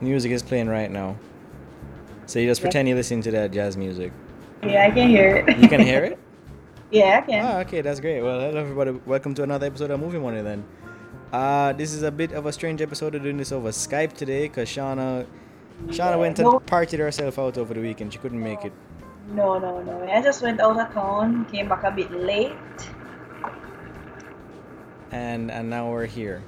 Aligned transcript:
Music 0.00 0.30
is 0.32 0.42
playing 0.42 0.68
right 0.68 0.90
now. 0.90 1.16
So 2.26 2.38
you 2.38 2.46
just 2.46 2.60
pretend 2.60 2.88
you're 2.88 2.96
listening 2.96 3.22
to 3.22 3.30
that 3.32 3.50
jazz 3.50 3.76
music. 3.76 4.12
Yeah, 4.62 4.84
I 4.86 4.90
can 4.90 5.08
hear 5.08 5.36
it. 5.36 5.58
You 5.58 5.68
can 5.68 5.80
hear 5.80 6.04
it? 6.04 6.18
yeah, 6.90 7.20
I 7.22 7.26
can. 7.26 7.46
Oh, 7.46 7.58
okay, 7.60 7.80
that's 7.80 8.00
great. 8.00 8.20
Well, 8.22 8.38
hello 8.40 8.60
everybody. 8.60 8.90
Welcome 9.06 9.34
to 9.34 9.42
another 9.42 9.66
episode 9.66 9.90
of 9.90 9.98
Movie 10.00 10.18
Money. 10.18 10.42
Then, 10.42 10.64
uh, 11.32 11.72
this 11.72 11.92
is 11.94 12.02
a 12.02 12.10
bit 12.12 12.32
of 12.32 12.46
a 12.46 12.52
strange 12.52 12.80
episode 12.82 13.14
of 13.14 13.22
doing 13.22 13.36
this 13.38 13.50
over 13.50 13.70
Skype 13.70 14.12
today 14.12 14.42
because 14.48 14.68
Shauna, 14.68 15.26
Shauna 15.86 16.18
went 16.18 16.38
No. 16.38 16.58
and 16.58 16.66
partied 16.66 16.98
herself 16.98 17.38
out 17.38 17.58
over 17.58 17.74
the 17.74 17.80
weekend. 17.80 18.12
She 18.12 18.18
couldn't 18.18 18.42
make 18.42 18.64
it. 18.64 18.72
No, 19.32 19.58
no, 19.58 19.82
no. 19.82 20.04
I 20.10 20.22
just 20.22 20.42
went 20.42 20.60
out 20.60 20.78
of 20.78 20.92
town, 20.94 21.44
came 21.46 21.68
back 21.68 21.82
a 21.84 21.90
bit 21.90 22.10
late. 22.12 22.52
and 25.10 25.50
and 25.50 25.68
now 25.70 25.90
we're 25.90 26.06
here. 26.06 26.42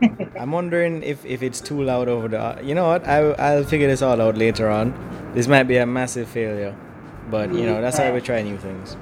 I'm 0.38 0.52
wondering 0.52 1.02
if, 1.02 1.24
if 1.24 1.42
it's 1.42 1.60
too 1.60 1.82
loud 1.82 2.08
over 2.08 2.28
the. 2.28 2.60
You 2.62 2.74
know 2.74 2.86
what? 2.88 3.06
I 3.06 3.18
I'll 3.18 3.64
figure 3.64 3.88
this 3.88 4.02
all 4.02 4.20
out 4.20 4.36
later 4.36 4.68
on. 4.68 4.94
This 5.34 5.48
might 5.48 5.64
be 5.64 5.76
a 5.76 5.86
massive 5.86 6.28
failure, 6.28 6.74
but 7.30 7.52
you 7.52 7.66
know 7.66 7.80
that's 7.80 7.98
why 7.98 8.12
we 8.12 8.20
try 8.20 8.42
new 8.42 8.58
things. 8.58 8.96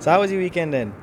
So 0.00 0.10
how 0.10 0.20
was 0.20 0.30
your 0.30 0.40
weekend 0.40 0.72
then? 0.72 0.94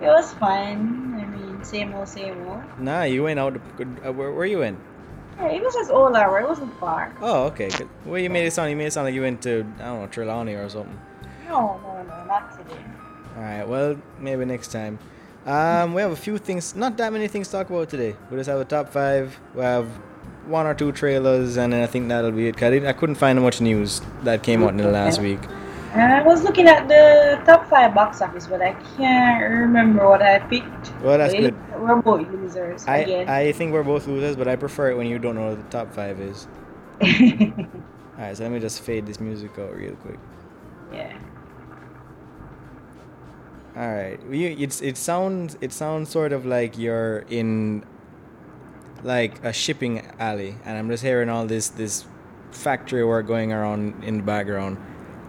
It 0.00 0.06
was 0.06 0.32
fun. 0.34 1.14
I 1.14 1.26
mean, 1.26 1.64
same 1.64 1.94
old, 1.94 2.08
same 2.08 2.46
old. 2.48 2.62
Nah, 2.78 3.02
you 3.02 3.22
went 3.22 3.38
out. 3.38 3.56
Uh, 3.56 4.12
where 4.12 4.32
where 4.32 4.46
you 4.46 4.62
in? 4.62 4.76
Yeah, 5.38 5.48
it 5.48 5.62
was 5.62 5.74
just 5.74 5.90
all 5.90 6.14
hour. 6.14 6.40
It 6.40 6.48
wasn't 6.48 6.78
far. 6.78 7.12
Oh, 7.20 7.44
okay. 7.44 7.68
good. 7.68 7.88
Well, 8.04 8.18
you 8.18 8.30
made 8.30 8.46
it 8.46 8.52
sound. 8.52 8.70
You 8.70 8.76
made 8.76 8.86
it 8.86 8.92
sound 8.92 9.06
like 9.06 9.14
you 9.14 9.22
went 9.22 9.42
to 9.42 9.66
I 9.80 9.84
don't 9.84 10.00
know 10.02 10.06
Trelawney 10.06 10.54
or 10.54 10.68
something. 10.68 10.98
No, 11.48 11.80
no, 11.82 12.02
no, 12.02 12.24
not 12.26 12.56
today. 12.56 12.80
All 13.36 13.42
right. 13.42 13.64
Well, 13.66 13.96
maybe 14.18 14.44
next 14.44 14.68
time. 14.72 14.98
Um, 15.46 15.94
we 15.94 16.02
have 16.02 16.12
a 16.12 16.16
few 16.16 16.38
things. 16.38 16.76
Not 16.76 16.96
that 16.98 17.12
many 17.12 17.26
things 17.26 17.48
to 17.48 17.52
talk 17.52 17.70
about 17.70 17.88
today. 17.88 18.14
We 18.30 18.36
just 18.36 18.48
have 18.48 18.60
a 18.60 18.64
top 18.64 18.90
five. 18.90 19.38
We 19.54 19.62
have 19.62 19.86
one 20.46 20.66
or 20.66 20.74
two 20.74 20.92
trailers, 20.92 21.56
and 21.56 21.72
then 21.72 21.82
I 21.82 21.86
think 21.86 22.08
that'll 22.08 22.30
be 22.30 22.48
it. 22.48 22.62
I, 22.62 22.88
I 22.88 22.92
couldn't 22.92 23.16
find 23.16 23.40
much 23.40 23.60
news 23.60 24.00
that 24.22 24.42
came 24.42 24.62
out 24.62 24.70
in 24.70 24.76
the 24.76 24.90
last 24.90 25.20
week. 25.20 25.40
I 25.94 26.22
was 26.22 26.42
looking 26.42 26.68
at 26.68 26.88
the 26.88 27.42
top 27.44 27.68
five 27.68 27.94
box 27.94 28.22
office, 28.22 28.46
but 28.46 28.62
I 28.62 28.72
can't 28.96 29.42
remember 29.42 30.08
what 30.08 30.22
I 30.22 30.38
picked. 30.38 30.92
Well, 31.02 31.18
that's 31.18 31.34
good. 31.34 31.54
We're 31.78 32.00
both 32.00 32.26
losers 32.28 32.86
I, 32.86 32.98
again. 32.98 33.28
I 33.28 33.52
think 33.52 33.72
we're 33.72 33.82
both 33.82 34.06
losers, 34.06 34.36
but 34.36 34.48
I 34.48 34.56
prefer 34.56 34.90
it 34.90 34.96
when 34.96 35.06
you 35.06 35.18
don't 35.18 35.34
know 35.34 35.50
what 35.50 35.58
the 35.58 35.76
top 35.76 35.92
five 35.92 36.18
is. 36.18 36.46
All 37.02 37.08
right, 38.18 38.36
so 38.36 38.44
let 38.44 38.52
me 38.52 38.58
just 38.58 38.80
fade 38.80 39.06
this 39.06 39.20
music 39.20 39.58
out 39.58 39.74
real 39.74 39.94
quick. 39.96 40.18
yeah. 40.92 41.12
All 43.74 43.88
right, 43.88 44.20
you, 44.30 44.54
it's 44.58 44.82
it 44.82 44.98
sounds 44.98 45.56
it 45.60 45.72
sounds 45.72 46.10
sort 46.10 46.32
of 46.32 46.44
like 46.44 46.76
you're 46.76 47.24
in 47.30 47.84
like 49.02 49.42
a 49.44 49.52
shipping 49.52 50.06
alley, 50.18 50.56
and 50.64 50.76
I'm 50.76 50.88
just 50.88 51.02
hearing 51.02 51.30
all 51.30 51.46
this 51.46 51.68
this 51.68 52.04
factory 52.50 53.04
work 53.04 53.26
going 53.26 53.52
around 53.52 54.04
in 54.04 54.18
the 54.18 54.22
background. 54.22 54.76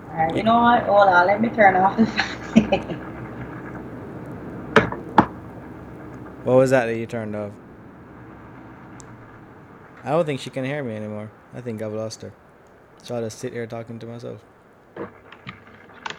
Alright, 0.09 0.35
you 0.35 0.43
know 0.43 0.59
what? 0.59 0.83
Hold 0.83 1.07
on, 1.07 1.27
let 1.27 1.41
me 1.41 1.49
turn 1.49 1.75
off 1.77 1.95
the. 1.97 2.99
What 6.43 6.57
was 6.57 6.71
that 6.71 6.87
that 6.87 6.97
you 6.97 7.05
turned 7.05 7.37
off? 7.37 7.53
I 10.03 10.09
don't 10.09 10.25
think 10.25 10.41
she 10.41 10.49
can 10.49 10.65
hear 10.65 10.83
me 10.83 10.93
anymore. 10.93 11.31
I 11.53 11.61
think 11.61 11.81
I've 11.81 11.93
lost 11.93 12.21
her. 12.21 12.33
So 13.01 13.15
I'll 13.15 13.21
just 13.21 13.39
sit 13.39 13.53
here 13.53 13.65
talking 13.65 13.97
to 13.99 14.05
myself. 14.05 14.43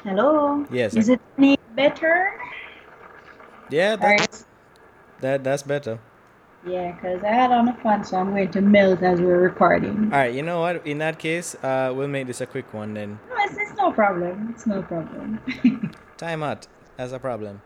Hello? 0.02 0.64
Yes. 0.70 0.96
Is 0.96 1.10
it 1.10 1.20
any 1.36 1.58
better? 1.74 2.32
Yeah, 3.70 3.96
that, 3.96 4.02
Alright. 4.02 4.44
that 5.20 5.44
that's 5.44 5.62
better. 5.62 5.98
Yeah, 6.66 6.92
because 6.92 7.22
I 7.22 7.28
had 7.28 7.52
on 7.52 7.68
a 7.68 7.74
fan, 7.74 8.04
so 8.04 8.16
I'm 8.16 8.30
going 8.30 8.50
to 8.52 8.60
melt 8.62 9.02
as 9.02 9.20
we're 9.20 9.40
recording. 9.40 10.04
All 10.04 10.18
right, 10.18 10.32
you 10.32 10.42
know 10.42 10.60
what? 10.60 10.86
In 10.86 10.98
that 10.98 11.18
case, 11.18 11.54
uh, 11.56 11.92
we'll 11.94 12.08
make 12.08 12.26
this 12.26 12.40
a 12.40 12.46
quick 12.46 12.72
one 12.72 12.94
then. 12.94 13.18
No, 13.28 13.36
it's, 13.38 13.56
it's 13.58 13.76
no 13.76 13.92
problem. 13.92 14.48
It's 14.50 14.66
no 14.66 14.82
problem. 14.82 15.40
Time 16.16 16.42
out. 16.42 16.66
That's 16.96 17.12
a 17.12 17.18
problem. 17.18 17.60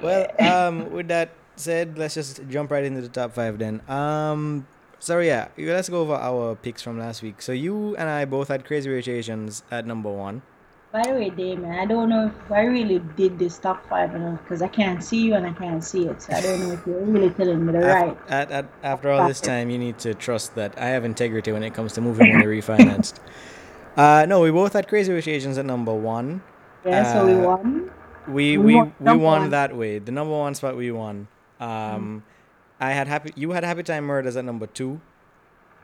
Well, 0.00 0.30
um, 0.40 0.92
with 0.92 1.08
that 1.08 1.30
said, 1.56 1.98
let's 1.98 2.14
just 2.14 2.40
jump 2.48 2.70
right 2.70 2.84
into 2.84 3.00
the 3.00 3.08
top 3.08 3.32
five 3.32 3.58
then. 3.58 3.82
Um, 3.90 4.66
so 5.00 5.18
yeah, 5.18 5.48
let's 5.58 5.88
go 5.88 6.02
over 6.02 6.14
our 6.14 6.54
picks 6.54 6.82
from 6.82 6.98
last 6.98 7.22
week. 7.22 7.42
So 7.42 7.52
you 7.52 7.96
and 7.96 8.08
I 8.08 8.24
both 8.26 8.48
had 8.48 8.64
Crazy 8.64 8.88
Rich 8.88 9.08
Asians 9.08 9.62
at 9.70 9.86
number 9.86 10.10
one. 10.10 10.42
By 10.92 11.02
the 11.02 11.10
way, 11.10 11.30
Damon, 11.30 11.72
I 11.72 11.84
don't 11.84 12.08
know 12.08 12.26
if 12.28 12.52
I 12.52 12.62
really 12.62 13.00
did 13.16 13.38
this 13.38 13.58
top 13.58 13.86
five 13.88 14.14
or 14.14 14.18
not 14.18 14.42
because 14.42 14.62
I 14.62 14.68
can't 14.68 15.02
see 15.02 15.20
you 15.20 15.34
and 15.34 15.46
I 15.46 15.52
can't 15.52 15.84
see 15.84 16.06
it. 16.06 16.22
So 16.22 16.32
I 16.32 16.40
don't 16.40 16.60
know 16.60 16.72
if 16.72 16.86
you're 16.86 17.00
really 17.04 17.30
telling 17.30 17.66
me 17.66 17.72
the 17.72 17.80
Af- 17.80 17.84
right. 17.84 18.18
At, 18.28 18.50
at, 18.50 18.66
after 18.82 19.10
all 19.10 19.28
this 19.28 19.40
time, 19.40 19.68
you 19.68 19.78
need 19.78 19.98
to 19.98 20.14
trust 20.14 20.54
that 20.54 20.78
I 20.78 20.86
have 20.86 21.04
integrity 21.04 21.52
when 21.52 21.62
it 21.62 21.74
comes 21.74 21.92
to 21.94 22.00
moving 22.00 22.32
money 22.32 22.46
refinanced. 22.46 23.14
Uh, 23.96 24.26
no, 24.28 24.42
we 24.42 24.50
both 24.50 24.74
had 24.74 24.88
Crazy 24.88 25.10
Rich 25.10 25.26
Asians 25.26 25.56
at 25.56 25.64
number 25.64 25.94
one. 25.94 26.42
Yeah, 26.84 27.14
so 27.14 27.26
we 27.26 27.32
uh, 27.32 27.46
won. 27.46 27.90
We 28.28 28.58
We 28.58 28.58
we 28.58 28.74
won 28.74 28.94
we 29.00 29.16
won 29.16 29.50
that 29.50 29.74
way. 29.74 29.98
The 29.98 30.12
number 30.12 30.34
one 30.36 30.54
spot 30.54 30.76
we 30.76 30.90
won. 30.90 31.28
Um, 31.58 32.22
I 32.78 32.92
had 32.92 33.08
happy. 33.08 33.32
You 33.34 33.52
had 33.52 33.64
Happy 33.64 33.82
Time 33.82 34.04
Murders 34.04 34.36
at 34.36 34.44
number 34.44 34.66
two. 34.66 35.00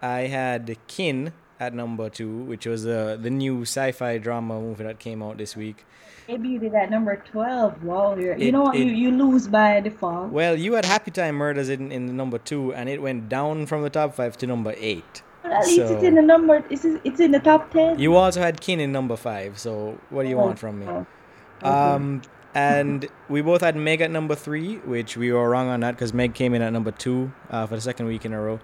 I 0.03 0.23
had 0.23 0.77
Kin 0.89 1.33
at 1.63 1.73
number 1.75 2.11
two, 2.11 2.39
which 2.51 2.67
was 2.67 2.87
uh, 2.87 3.17
the 3.21 3.31
new 3.31 3.63
sci-fi 3.63 4.19
drama 4.19 4.61
movie 4.61 4.85
that 4.85 4.99
came 4.99 5.23
out 5.23 5.39
this 5.39 5.57
week. 5.57 5.85
Maybe 6.29 6.49
you 6.51 6.59
did 6.59 6.75
at 6.75 6.91
number 6.91 7.17
12. 7.17 7.83
Wow, 7.85 8.17
you 8.17 8.53
know 8.53 8.63
what? 8.63 8.77
it- 8.77 8.87
you, 8.87 8.93
you 8.93 9.11
lose 9.11 9.47
by 9.49 9.81
default. 9.81 10.31
Well, 10.31 10.57
you 10.59 10.73
had 10.75 10.85
Happy 10.85 11.11
Time 11.11 11.37
Murders 11.37 11.69
in, 11.69 11.93
in 11.93 12.17
number 12.17 12.39
two, 12.39 12.73
and 12.75 12.89
it 12.89 13.01
went 13.01 13.29
down 13.29 13.67
from 13.67 13.83
the 13.83 13.91
top 13.91 14.15
five 14.15 14.37
to 14.39 14.47
number 14.47 14.75
eight. 14.77 15.23
But 15.43 15.53
at 15.53 15.67
least 15.67 15.91
it's 15.93 16.05
in 16.05 16.15
the 16.15 16.23
number. 16.23 16.65
It's, 16.71 16.85
it's 16.85 17.21
in 17.21 17.33
the 17.33 17.41
top 17.41 17.71
10. 17.73 17.99
You 17.99 18.15
also 18.17 18.41
had 18.41 18.61
Kin 18.61 18.79
in 18.81 18.93
number 18.93 19.17
five. 19.17 19.59
So 19.59 19.99
what 20.11 20.23
do 20.25 20.29
you 20.29 20.37
want 20.37 20.59
from 20.59 20.81
me? 20.81 20.87
Oh, 20.87 21.07
okay. 21.63 21.69
Um, 21.69 22.23
and 22.55 23.07
we 23.29 23.41
both 23.43 23.61
had 23.63 23.75
Meg 23.77 24.01
at 24.01 24.11
number 24.11 24.35
three, 24.37 24.77
which 24.79 25.17
we 25.17 25.33
were 25.33 25.49
wrong 25.49 25.69
on 25.69 25.81
that 25.81 25.93
because 25.93 26.13
Meg 26.13 26.35
came 26.35 26.55
in 26.55 26.63
at 26.63 26.73
number 26.73 26.91
two 26.93 27.33
uh, 27.51 27.67
for 27.67 27.75
the 27.77 27.81
second 27.81 28.07
week 28.07 28.25
in 28.25 28.33
a 28.33 28.41
row. 28.41 28.61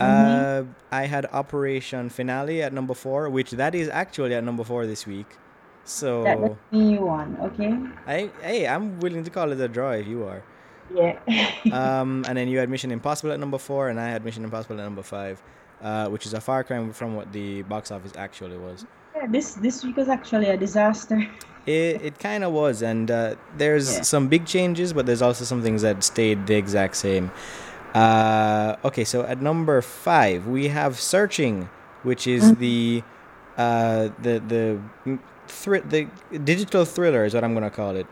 Uh, 0.00 0.64
I 0.90 1.06
had 1.06 1.26
Operation 1.32 2.08
Finale 2.10 2.62
at 2.62 2.72
number 2.72 2.94
four, 2.94 3.28
which 3.30 3.52
that 3.52 3.74
is 3.74 3.88
actually 3.88 4.34
at 4.34 4.42
number 4.44 4.64
four 4.64 4.86
this 4.86 5.06
week. 5.06 5.26
So 5.84 6.24
doesn't 6.24 6.56
mean 6.72 6.90
you 6.90 7.00
won, 7.02 7.36
okay? 7.42 7.76
I 8.06 8.30
hey, 8.42 8.66
I'm 8.66 8.98
willing 9.00 9.22
to 9.24 9.30
call 9.30 9.52
it 9.52 9.60
a 9.60 9.68
draw 9.68 9.90
if 9.92 10.06
you 10.06 10.24
are. 10.24 10.42
Yeah. 10.94 11.18
Um, 11.72 12.24
and 12.28 12.36
then 12.36 12.48
you 12.48 12.58
had 12.58 12.68
Mission 12.68 12.90
Impossible 12.90 13.32
at 13.32 13.40
number 13.40 13.58
four, 13.58 13.88
and 13.88 13.98
I 14.00 14.08
had 14.08 14.24
Mission 14.24 14.44
Impossible 14.44 14.78
at 14.78 14.84
number 14.84 15.02
five, 15.02 15.42
uh, 15.82 16.08
which 16.08 16.26
is 16.26 16.34
a 16.34 16.40
far 16.40 16.62
cry 16.64 16.86
from 16.90 17.16
what 17.16 17.32
the 17.32 17.62
box 17.62 17.90
office 17.90 18.12
actually 18.16 18.58
was. 18.58 18.86
Yeah, 19.16 19.26
this 19.28 19.54
this 19.54 19.84
week 19.84 19.96
was 19.96 20.08
actually 20.08 20.48
a 20.48 20.56
disaster. 20.56 21.26
It, 21.66 22.02
it 22.02 22.18
kind 22.18 22.44
of 22.44 22.52
was, 22.52 22.82
and 22.82 23.10
uh, 23.10 23.36
there's 23.56 23.88
Yeah. 23.96 24.02
some 24.02 24.28
big 24.28 24.44
changes, 24.44 24.92
but 24.92 25.06
there's 25.06 25.22
also 25.22 25.46
some 25.46 25.62
things 25.62 25.80
that 25.80 26.04
stayed 26.04 26.46
the 26.46 26.54
exact 26.56 26.94
same. 26.94 27.30
Uh, 27.94 28.76
okay, 28.84 29.04
so 29.04 29.22
at 29.22 29.40
number 29.40 29.80
five 29.80 30.46
we 30.48 30.68
have 30.68 30.98
Searching, 30.98 31.68
which 32.02 32.26
is 32.26 32.42
Mhm. 32.52 32.58
the 32.58 33.02
uh, 33.56 34.08
the 34.20 34.42
the 34.48 34.80
mm, 35.06 35.18
thri- 35.46 35.80
the 35.86 36.08
digital 36.38 36.84
thriller 36.84 37.24
is 37.24 37.34
what 37.34 37.44
I'm 37.44 37.54
gonna 37.54 37.70
call 37.70 37.94
it. 37.96 38.06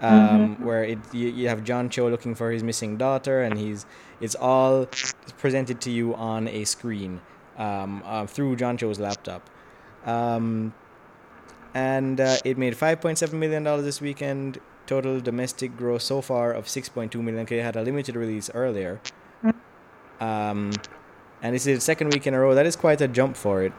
Um, 0.00 0.56
Where 0.62 0.82
it 0.84 0.98
you, 1.12 1.28
you 1.28 1.48
have 1.48 1.62
John 1.64 1.88
Cho 1.88 2.08
looking 2.08 2.34
for 2.34 2.50
his 2.50 2.62
missing 2.64 2.96
daughter, 2.96 3.42
and 3.42 3.58
he's 3.58 3.86
it's 4.20 4.34
all 4.34 4.86
presented 5.38 5.80
to 5.82 5.90
you 5.90 6.14
on 6.14 6.48
a 6.48 6.64
screen 6.64 7.20
um, 7.58 8.02
uh, 8.04 8.26
through 8.26 8.56
John 8.56 8.76
Cho's 8.76 8.98
laptop. 8.98 9.48
Um, 10.06 10.72
and 11.74 12.20
uh, 12.20 12.36
it 12.44 12.58
made 12.58 12.74
5.7 12.76 13.32
million 13.34 13.62
dollars 13.64 13.84
this 13.84 14.00
weekend. 14.00 14.58
Total 14.86 15.20
domestic 15.20 15.76
gross 15.76 16.04
so 16.04 16.22
far 16.22 16.50
of 16.52 16.64
6.2 16.66 17.14
million. 17.20 17.46
It 17.50 17.62
had 17.62 17.76
a 17.76 17.82
limited 17.82 18.16
release 18.16 18.48
earlier, 18.54 19.00
um, 20.20 20.72
and 21.42 21.54
this 21.54 21.66
is 21.66 21.78
the 21.78 21.80
second 21.80 22.12
week 22.12 22.26
in 22.26 22.34
a 22.34 22.40
row. 22.40 22.54
That 22.54 22.66
is 22.66 22.76
quite 22.76 23.00
a 23.00 23.08
jump 23.08 23.36
for 23.36 23.62
it. 23.62 23.72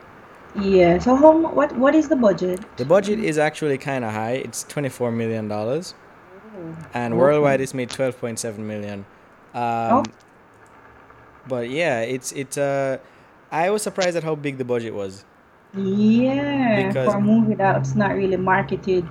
Yeah. 0.59 0.97
So 0.99 1.15
how 1.15 1.37
what 1.37 1.75
what 1.77 1.93
is 1.95 2.09
the 2.09 2.15
budget? 2.15 2.59
The 2.77 2.85
budget 2.85 3.19
is 3.19 3.37
actually 3.37 3.77
kind 3.77 4.03
of 4.03 4.11
high. 4.11 4.41
It's 4.43 4.63
24 4.63 5.11
million 5.11 5.47
dollars, 5.47 5.93
and 6.93 7.13
Okay. 7.13 7.19
worldwide 7.19 7.61
it's 7.61 7.73
made 7.73 7.89
12.7 7.89 8.57
million. 8.57 9.05
Um, 9.53 9.63
Oh. 9.63 10.03
But 11.47 11.69
yeah, 11.69 12.01
it's 12.01 12.31
it's 12.31 12.57
uh, 12.57 12.97
I 13.51 13.69
was 13.69 13.81
surprised 13.81 14.15
at 14.17 14.23
how 14.23 14.35
big 14.35 14.57
the 14.57 14.65
budget 14.65 14.93
was. 14.93 15.25
Yeah, 15.75 16.87
Because- 16.87 17.11
for 17.11 17.17
a 17.17 17.21
movie 17.21 17.55
that's 17.55 17.95
not 17.95 18.15
really 18.15 18.37
marketed. 18.37 19.07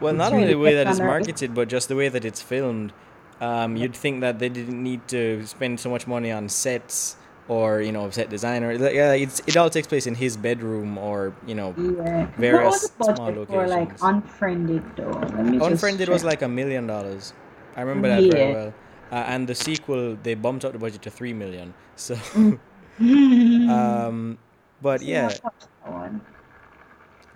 Well, 0.00 0.14
not 0.14 0.32
only 0.32 0.44
really 0.44 0.54
the 0.54 0.58
way 0.60 0.74
that 0.74 0.86
it's 0.86 1.00
marketed, 1.00 1.54
but 1.54 1.68
just 1.68 1.88
the 1.88 1.96
way 1.96 2.08
that 2.08 2.24
it's 2.24 2.40
filmed. 2.40 2.92
Um, 3.40 3.76
you'd 3.76 3.94
think 3.94 4.20
that 4.22 4.38
they 4.38 4.48
didn't 4.48 4.82
need 4.82 5.06
to 5.08 5.46
spend 5.46 5.78
so 5.80 5.90
much 5.90 6.06
money 6.06 6.32
on 6.32 6.48
sets 6.48 7.16
or 7.46 7.80
you 7.80 7.92
know 7.92 8.10
set 8.10 8.28
designer. 8.30 8.76
Like, 8.78 8.94
Yeah, 8.94 9.12
it's 9.12 9.40
it 9.46 9.56
all 9.56 9.70
takes 9.70 9.86
place 9.86 10.06
in 10.06 10.14
his 10.14 10.36
bedroom 10.36 10.98
or 10.98 11.34
you 11.46 11.54
know. 11.54 11.74
Yeah. 11.76 12.26
Various 12.36 12.92
what 12.98 13.08
was 13.08 13.16
the 13.16 13.16
small 13.16 13.46
for 13.46 13.66
like 13.66 14.00
locations. 14.00 14.02
Unfriended 14.02 14.84
though? 14.96 15.10
Let 15.10 15.46
me 15.46 15.58
just 15.58 15.70
Unfriended 15.70 16.08
was 16.08 16.24
like 16.24 16.42
a 16.42 16.48
million 16.48 16.86
dollars. 16.86 17.32
I 17.76 17.82
remember 17.82 18.08
that 18.08 18.30
very 18.30 18.52
well. 18.52 18.74
Uh, 19.10 19.14
and 19.14 19.48
the 19.48 19.54
sequel, 19.54 20.16
they 20.22 20.34
bumped 20.34 20.64
up 20.64 20.72
the 20.72 20.78
budget 20.78 21.00
to 21.02 21.10
three 21.10 21.32
million. 21.32 21.74
So, 21.96 22.16
Mm. 23.00 23.68
Um, 23.70 24.38
but 24.82 25.02
yeah, 25.02 25.28
I'll 25.28 25.40
watch 25.44 25.54
that 25.84 25.92
one. 25.92 26.20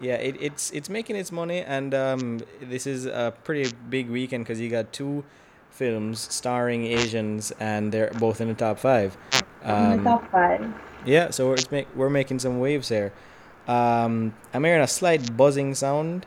yeah, 0.01 0.15
it, 0.17 0.37
it's 0.41 0.71
it's 0.73 0.89
making 0.91 1.17
its 1.17 1.31
money, 1.31 1.61
and 1.63 1.95
um, 1.95 2.41
this 2.61 2.87
is 2.87 3.07
a 3.07 3.33
pretty 3.45 3.73
big 3.89 4.11
weekend 4.11 4.45
because 4.45 4.61
you 4.61 4.69
got 4.69 4.93
two 4.93 5.25
films 5.73 6.21
starring 6.31 6.85
Asians, 6.87 7.53
and 7.59 7.91
they're 7.93 8.11
both 8.19 8.41
in 8.41 8.49
the 8.49 8.55
top 8.55 8.79
five. 8.79 9.17
In 9.65 9.69
the 9.69 9.75
Um, 9.75 10.05
top 10.05 10.31
five. 10.31 10.73
yeah, 11.05 11.31
so 11.31 11.49
we're 11.49 11.57
make, 11.71 11.89
we're 11.97 12.11
making 12.11 12.39
some 12.39 12.61
waves 12.61 12.89
here. 12.89 13.13
Um, 13.69 14.35
I'm 14.53 14.65
hearing 14.65 14.83
a 14.83 14.87
slight 14.89 15.37
buzzing 15.37 15.75
sound. 15.75 16.27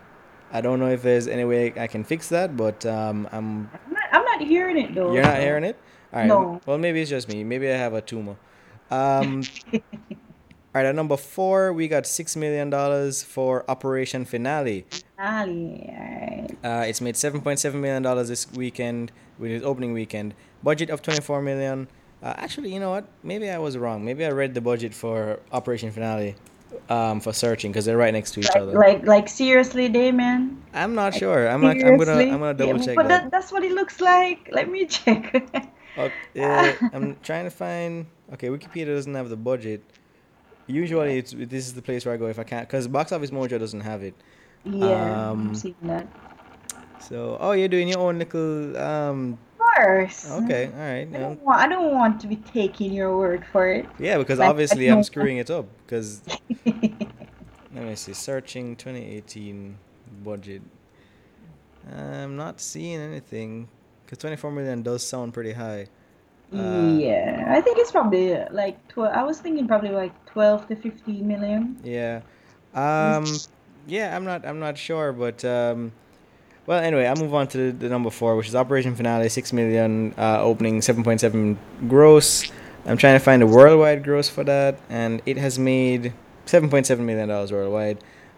I 0.51 0.61
don't 0.61 0.79
know 0.79 0.89
if 0.89 1.01
there's 1.03 1.27
any 1.27 1.43
way 1.43 1.73
I 1.77 1.87
can 1.87 2.03
fix 2.03 2.29
that, 2.29 2.55
but 2.55 2.85
um, 2.85 3.27
I'm 3.31 3.69
I'm 3.87 3.93
not, 3.93 4.03
I'm 4.11 4.23
not 4.23 4.41
hearing 4.41 4.77
it 4.77 4.95
though. 4.95 5.13
You're 5.13 5.23
not 5.23 5.39
hearing 5.39 5.63
it? 5.65 5.77
All 6.13 6.19
right. 6.19 6.27
No. 6.27 6.61
Well, 6.65 6.77
maybe 6.77 7.01
it's 7.01 7.09
just 7.09 7.27
me. 7.27 7.43
Maybe 7.43 7.69
I 7.69 7.75
have 7.75 7.93
a 7.93 7.99
tumor. 8.01 8.37
Um, 8.89 9.43
all 9.73 9.79
right. 10.73 10.85
At 10.85 10.95
number 10.95 11.17
four, 11.17 11.73
we 11.73 11.87
got 11.89 12.05
six 12.07 12.35
million 12.37 12.69
dollars 12.69 13.21
for 13.23 13.65
Operation 13.69 14.23
Finale. 14.23 14.85
Ali, 15.19 15.89
alright. 15.89 16.57
Uh, 16.63 16.85
it's 16.87 17.01
made 17.01 17.17
seven 17.17 17.41
point 17.41 17.59
seven 17.59 17.81
million 17.81 18.01
dollars 18.03 18.29
this 18.29 18.49
weekend 18.53 19.11
with 19.39 19.51
its 19.51 19.65
opening 19.65 19.93
weekend. 19.93 20.33
Budget 20.63 20.89
of 20.89 21.01
twenty 21.01 21.21
four 21.21 21.41
million. 21.41 21.87
Uh, 22.23 22.33
actually, 22.37 22.73
you 22.73 22.79
know 22.79 22.89
what? 22.89 23.05
Maybe 23.23 23.49
I 23.49 23.57
was 23.59 23.77
wrong. 23.77 24.03
Maybe 24.03 24.25
I 24.25 24.29
read 24.31 24.53
the 24.53 24.61
budget 24.61 24.93
for 24.93 25.39
Operation 25.51 25.91
Finale 25.91 26.35
um, 26.89 27.19
for 27.19 27.33
searching 27.33 27.71
because 27.71 27.85
they're 27.85 27.97
right 27.97 28.13
next 28.13 28.31
to 28.31 28.39
each 28.39 28.47
Like, 28.47 28.55
other. 28.55 28.73
like, 28.73 29.05
like 29.05 29.29
seriously, 29.29 29.89
Dayman. 29.89 30.55
I'm 30.73 30.95
not 30.95 31.13
sure. 31.13 31.47
I'm 31.47 31.61
not, 31.61 31.75
I'm 31.77 31.97
gonna 31.97 32.13
I'm 32.13 32.39
gonna 32.39 32.53
double 32.53 32.79
Yeah, 32.79 32.85
check 32.85 32.95
But 32.95 33.07
that. 33.09 33.23
that, 33.23 33.31
that's 33.31 33.51
what 33.51 33.63
it 33.63 33.73
looks 33.73 34.01
like. 34.01 34.49
Let 34.51 34.69
me 34.69 34.85
check. 34.85 35.71
Okay, 35.97 36.43
uh, 36.43 36.73
I'm 36.91 37.15
trying 37.23 37.45
to 37.45 37.49
find. 37.49 38.07
Okay, 38.33 38.49
Wikipedia 38.49 38.87
doesn't 38.87 39.15
have 39.15 39.29
the 39.29 39.37
budget. 39.37 39.81
Usually, 40.67 41.17
it's 41.19 41.31
this 41.31 41.67
is 41.67 41.73
the 41.73 41.81
place 41.81 42.05
where 42.05 42.13
I 42.13 42.17
go 42.17 42.25
if 42.27 42.37
I 42.37 42.43
can't, 42.43 42.67
because 42.67 42.85
Box 42.89 43.13
Office 43.13 43.29
Mojo 43.31 43.57
doesn't 43.57 43.79
have 43.79 44.03
it. 44.03 44.13
yeah, 44.65 45.29
Um, 45.29 45.49
I'm 45.49 45.55
seeing 45.55 45.75
that. 45.83 46.07
So, 47.01 47.37
oh, 47.39 47.51
you're 47.51 47.67
doing 47.67 47.87
your 47.87 47.99
own 47.99 48.19
little. 48.19 48.77
Um. 48.77 49.37
Of 49.53 49.83
course. 49.83 50.31
Okay, 50.31 50.67
all 50.73 50.79
right. 50.79 51.07
I 51.13 51.19
don't, 51.19 51.41
want, 51.41 51.59
I 51.61 51.67
don't 51.67 51.93
want 51.93 52.21
to 52.21 52.27
be 52.27 52.37
taking 52.37 52.93
your 52.93 53.17
word 53.17 53.45
for 53.51 53.67
it. 53.67 53.85
yeah 53.99 54.17
because 54.17 54.39
Like, 54.39 54.49
obviously 54.49 54.87
I'm 54.87 55.03
screwing 55.03 55.37
it 55.37 55.49
up. 55.49 55.65
Because 55.85 56.21
let 56.65 57.83
me 57.83 57.95
see, 57.95 58.13
searching 58.13 58.75
2018 58.77 59.77
budget. 60.23 60.61
I'm 61.93 62.35
not 62.37 62.61
seeing 62.61 62.99
anything. 62.99 63.67
Because 64.05 64.19
24 64.19 64.51
million 64.51 64.81
does 64.83 65.03
sound 65.05 65.33
pretty 65.33 65.51
high. 65.53 65.87
Uh, 66.53 66.95
yeah, 66.97 67.45
I 67.49 67.59
think 67.59 67.79
it's 67.79 67.91
probably 67.91 68.33
uh, 68.35 68.45
like 68.51 68.87
12. 68.87 69.13
I 69.13 69.23
was 69.23 69.39
thinking 69.39 69.67
probably 69.67 69.89
like 69.89 70.13
12 70.27 70.67
to 70.67 70.75
15 70.75 71.27
million. 71.27 71.77
Yeah. 71.83 72.21
Um 72.73 73.25
yeah, 73.87 74.15
I'm 74.15 74.23
not 74.25 74.45
I'm 74.45 74.59
not 74.59 74.77
sure, 74.77 75.11
but 75.11 75.43
um 75.43 75.91
well 76.67 76.81
anyway, 76.83 77.05
I'll 77.05 77.15
move 77.15 77.33
on 77.33 77.47
to 77.49 77.57
the, 77.57 77.71
the 77.71 77.89
number 77.89 78.09
four, 78.09 78.35
which 78.35 78.47
is 78.47 78.55
Operation 78.55 78.95
Finale, 78.95 79.29
six 79.29 79.53
million, 79.53 80.13
uh 80.17 80.41
opening 80.41 80.81
seven 80.81 81.03
point 81.03 81.19
seven 81.21 81.57
gross. 81.87 82.51
I'm 82.85 82.97
trying 82.97 83.15
to 83.15 83.23
find 83.23 83.41
a 83.41 83.47
worldwide 83.47 84.03
gross 84.03 84.29
for 84.29 84.43
that, 84.43 84.77
and 84.89 85.21
it 85.25 85.37
has 85.37 85.57
made 85.57 86.13
seven 86.45 86.69
point 86.69 86.85
seven 86.85 87.05
million 87.05 87.29
dollars 87.29 87.51
worldwide. 87.51 87.97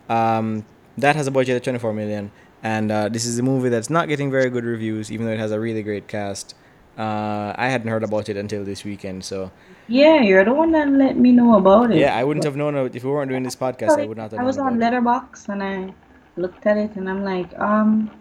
Um 0.10 0.66
that 0.98 1.16
has 1.16 1.28
a 1.28 1.32
budget 1.32 1.58
of 1.58 1.64
twenty 1.64 1.80
four 1.80 1.94
million. 1.94 2.32
And 2.64 2.92
uh, 2.92 3.08
this 3.08 3.26
is 3.26 3.38
a 3.38 3.44
movie 3.44 3.70
that's 3.70 3.90
not 3.90 4.08
getting 4.08 4.32
very 4.32 4.50
good 4.50 4.64
reviews, 4.66 5.12
even 5.12 5.28
though 5.28 5.32
it 5.32 5.38
has 5.40 5.52
a 5.52 5.60
really 5.60 5.84
great 5.84 6.08
cast. 6.08 6.56
Uh, 6.98 7.54
I 7.56 7.68
hadn't 7.70 7.88
heard 7.88 8.04
about 8.04 8.30
it 8.30 8.36
until 8.36 8.66
this 8.66 8.84
weekend, 8.84 9.24
so 9.24 9.52
Yeah, 9.88 10.22
you're 10.22 10.44
the 10.44 10.56
one 10.56 10.72
that 10.72 10.90
let 10.90 11.16
me 11.18 11.32
know 11.32 11.56
about 11.60 11.92
it. 11.92 11.98
yeah, 11.98 12.16
I 12.18 12.24
wouldn't 12.24 12.44
have 12.46 12.56
known 12.56 12.76
if 12.76 13.04
we 13.04 13.12
weren't 13.12 13.30
doing 13.30 13.44
this 13.44 13.56
podcast. 13.56 14.00
I 14.00 14.06
would 14.08 14.18
not 14.18 14.32
have 14.32 14.40
I 14.40 14.44
was 14.44 14.58
on. 14.58 14.80
Letterboxd 14.80 15.50
and 15.50 15.62
I 15.62 15.94
looked 16.38 16.66
at 16.66 16.78
it 16.78 16.96
and 16.96 17.10
I'm 17.10 17.24
like, 17.24 17.58
um, 17.60 18.12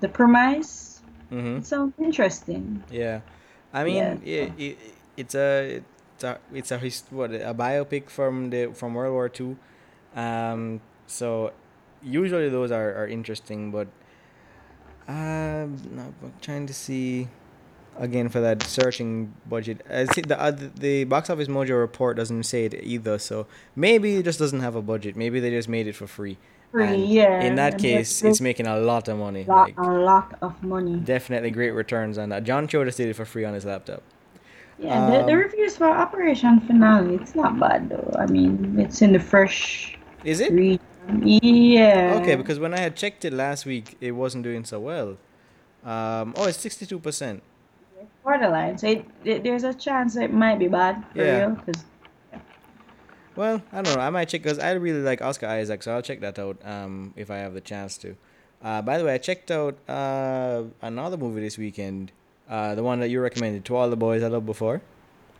the 0.00 0.08
premise 0.08 0.82
Mm-hmm. 1.32 1.62
sounds 1.62 1.94
interesting. 1.98 2.84
Yeah, 2.90 3.20
I 3.72 3.82
mean, 3.84 3.96
Yeah. 3.96 4.16
it, 4.24 4.52
it, 4.58 4.78
it's 5.16 5.34
a 5.34 5.82
it's 6.14 6.24
a 6.24 6.38
it's 6.52 6.70
a 6.70 6.78
hist- 6.78 7.10
what 7.10 7.32
a 7.34 7.54
biopic 7.54 8.08
from 8.10 8.50
the 8.50 8.66
from 8.74 8.94
World 8.94 9.12
War 9.14 9.28
Two, 9.28 9.56
um. 10.14 10.80
So 11.06 11.52
usually 12.02 12.48
those 12.48 12.70
are, 12.70 12.94
are 12.94 13.08
interesting, 13.08 13.70
but 13.72 13.88
um, 15.08 15.76
no, 15.90 16.14
I'm 16.22 16.32
trying 16.40 16.66
to 16.66 16.74
see 16.74 17.28
again 17.98 18.28
for 18.28 18.40
that 18.40 18.62
searching 18.62 19.34
budget. 19.48 19.84
I 19.90 20.04
see 20.06 20.22
the 20.22 20.40
uh, 20.40 20.50
the 20.50 21.04
box 21.04 21.30
office 21.30 21.48
mojo 21.48 21.78
report 21.78 22.16
doesn't 22.16 22.44
say 22.44 22.64
it 22.66 22.74
either, 22.82 23.18
so 23.18 23.46
maybe 23.76 24.16
it 24.16 24.24
just 24.24 24.38
doesn't 24.38 24.60
have 24.60 24.74
a 24.76 24.82
budget. 24.82 25.16
Maybe 25.16 25.40
they 25.40 25.50
just 25.50 25.68
made 25.68 25.86
it 25.86 25.94
for 25.96 26.06
free. 26.06 26.38
Free, 26.74 27.04
yeah. 27.04 27.40
In 27.42 27.54
that 27.54 27.74
and 27.74 27.82
case, 27.82 28.22
it's 28.22 28.40
making 28.40 28.66
a 28.66 28.76
lot 28.78 29.06
of 29.08 29.16
money. 29.18 29.44
lot, 29.44 29.68
Like 29.68 29.78
a 29.78 29.92
lot 29.92 30.34
of 30.42 30.60
money. 30.62 30.96
definitely 30.96 31.50
great 31.52 31.70
returns 31.70 32.18
on 32.18 32.30
that. 32.30 32.42
John 32.42 32.66
Cho 32.66 32.84
just 32.84 32.98
did 32.98 33.08
it 33.08 33.14
for 33.14 33.24
free 33.24 33.44
on 33.44 33.54
his 33.54 33.64
laptop. 33.64 34.02
Yeah, 34.78 35.06
the, 35.06 35.18
the 35.24 35.32
Um, 35.34 35.38
reviews 35.38 35.76
for 35.76 35.86
Operation 35.88 36.60
Finale, 36.60 37.14
it's 37.14 37.36
not 37.36 37.60
bad 37.60 37.88
though. 37.90 38.12
I 38.18 38.26
mean, 38.26 38.76
it's 38.80 39.02
in 39.02 39.12
the 39.12 39.20
fresh 39.20 39.96
Is 40.24 40.40
it? 40.40 40.50
region. 40.52 40.80
Yeah. 41.22 42.18
Okay, 42.20 42.34
because 42.34 42.58
when 42.58 42.74
I 42.74 42.80
had 42.80 42.96
checked 42.96 43.24
it 43.24 43.32
last 43.32 43.66
week, 43.66 43.96
it 44.00 44.12
wasn't 44.12 44.42
doing 44.42 44.64
so 44.64 44.80
well. 44.80 45.10
Um, 45.84 46.34
oh, 46.36 46.46
it's 46.48 46.58
sixty-two 46.58 46.98
percent. 46.98 47.42
borderline. 48.24 48.78
So 48.78 48.88
it, 48.88 49.04
it, 49.24 49.44
there's 49.44 49.64
a 49.64 49.74
chance 49.74 50.16
it 50.16 50.32
might 50.32 50.58
be 50.58 50.66
bad 50.66 51.04
for 51.12 51.22
Yeah. 51.22 51.46
real. 51.46 51.56
Cause 51.56 51.84
Well, 53.36 53.62
I 53.72 53.82
don't 53.82 53.94
know. 53.96 54.00
I 54.00 54.10
might 54.10 54.28
check 54.28 54.42
because 54.42 54.58
I 54.58 54.72
really 54.72 55.00
like 55.02 55.20
Oscar 55.22 55.46
Isaac, 55.46 55.82
so 55.82 55.92
I'll 55.94 56.02
check 56.02 56.20
that 56.20 56.38
out. 56.38 56.56
Um, 56.64 57.12
if 57.16 57.30
I 57.30 57.38
have 57.38 57.54
the 57.54 57.60
chance 57.60 57.98
to. 57.98 58.16
Uh, 58.62 58.80
by 58.80 58.96
the 58.98 59.04
way, 59.04 59.14
I 59.14 59.18
checked 59.18 59.50
out 59.50 59.76
uh 59.88 60.62
another 60.82 61.16
movie 61.16 61.40
this 61.40 61.58
weekend. 61.58 62.12
Uh, 62.48 62.74
the 62.74 62.82
one 62.82 63.00
that 63.00 63.08
you 63.08 63.20
recommended, 63.20 63.64
To 63.66 63.76
All 63.76 63.88
the 63.90 63.96
Boys 63.96 64.22
I 64.22 64.28
Loved 64.28 64.46
Before. 64.46 64.82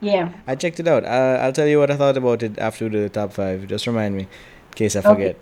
yeah. 0.00 0.32
I 0.46 0.54
checked 0.56 0.80
it 0.80 0.88
out. 0.88 1.04
Uh, 1.04 1.38
I'll 1.42 1.52
tell 1.52 1.66
you 1.66 1.78
what 1.78 1.90
I 1.90 1.96
thought 1.96 2.16
about 2.16 2.42
it 2.42 2.58
after 2.58 2.88
the 2.88 3.08
top 3.10 3.32
five. 3.32 3.66
Just 3.66 3.86
remind 3.86 4.16
me, 4.16 4.22
in 4.22 4.74
case 4.74 4.96
I 4.96 5.00
Okay. 5.00 5.08
forget. 5.08 5.36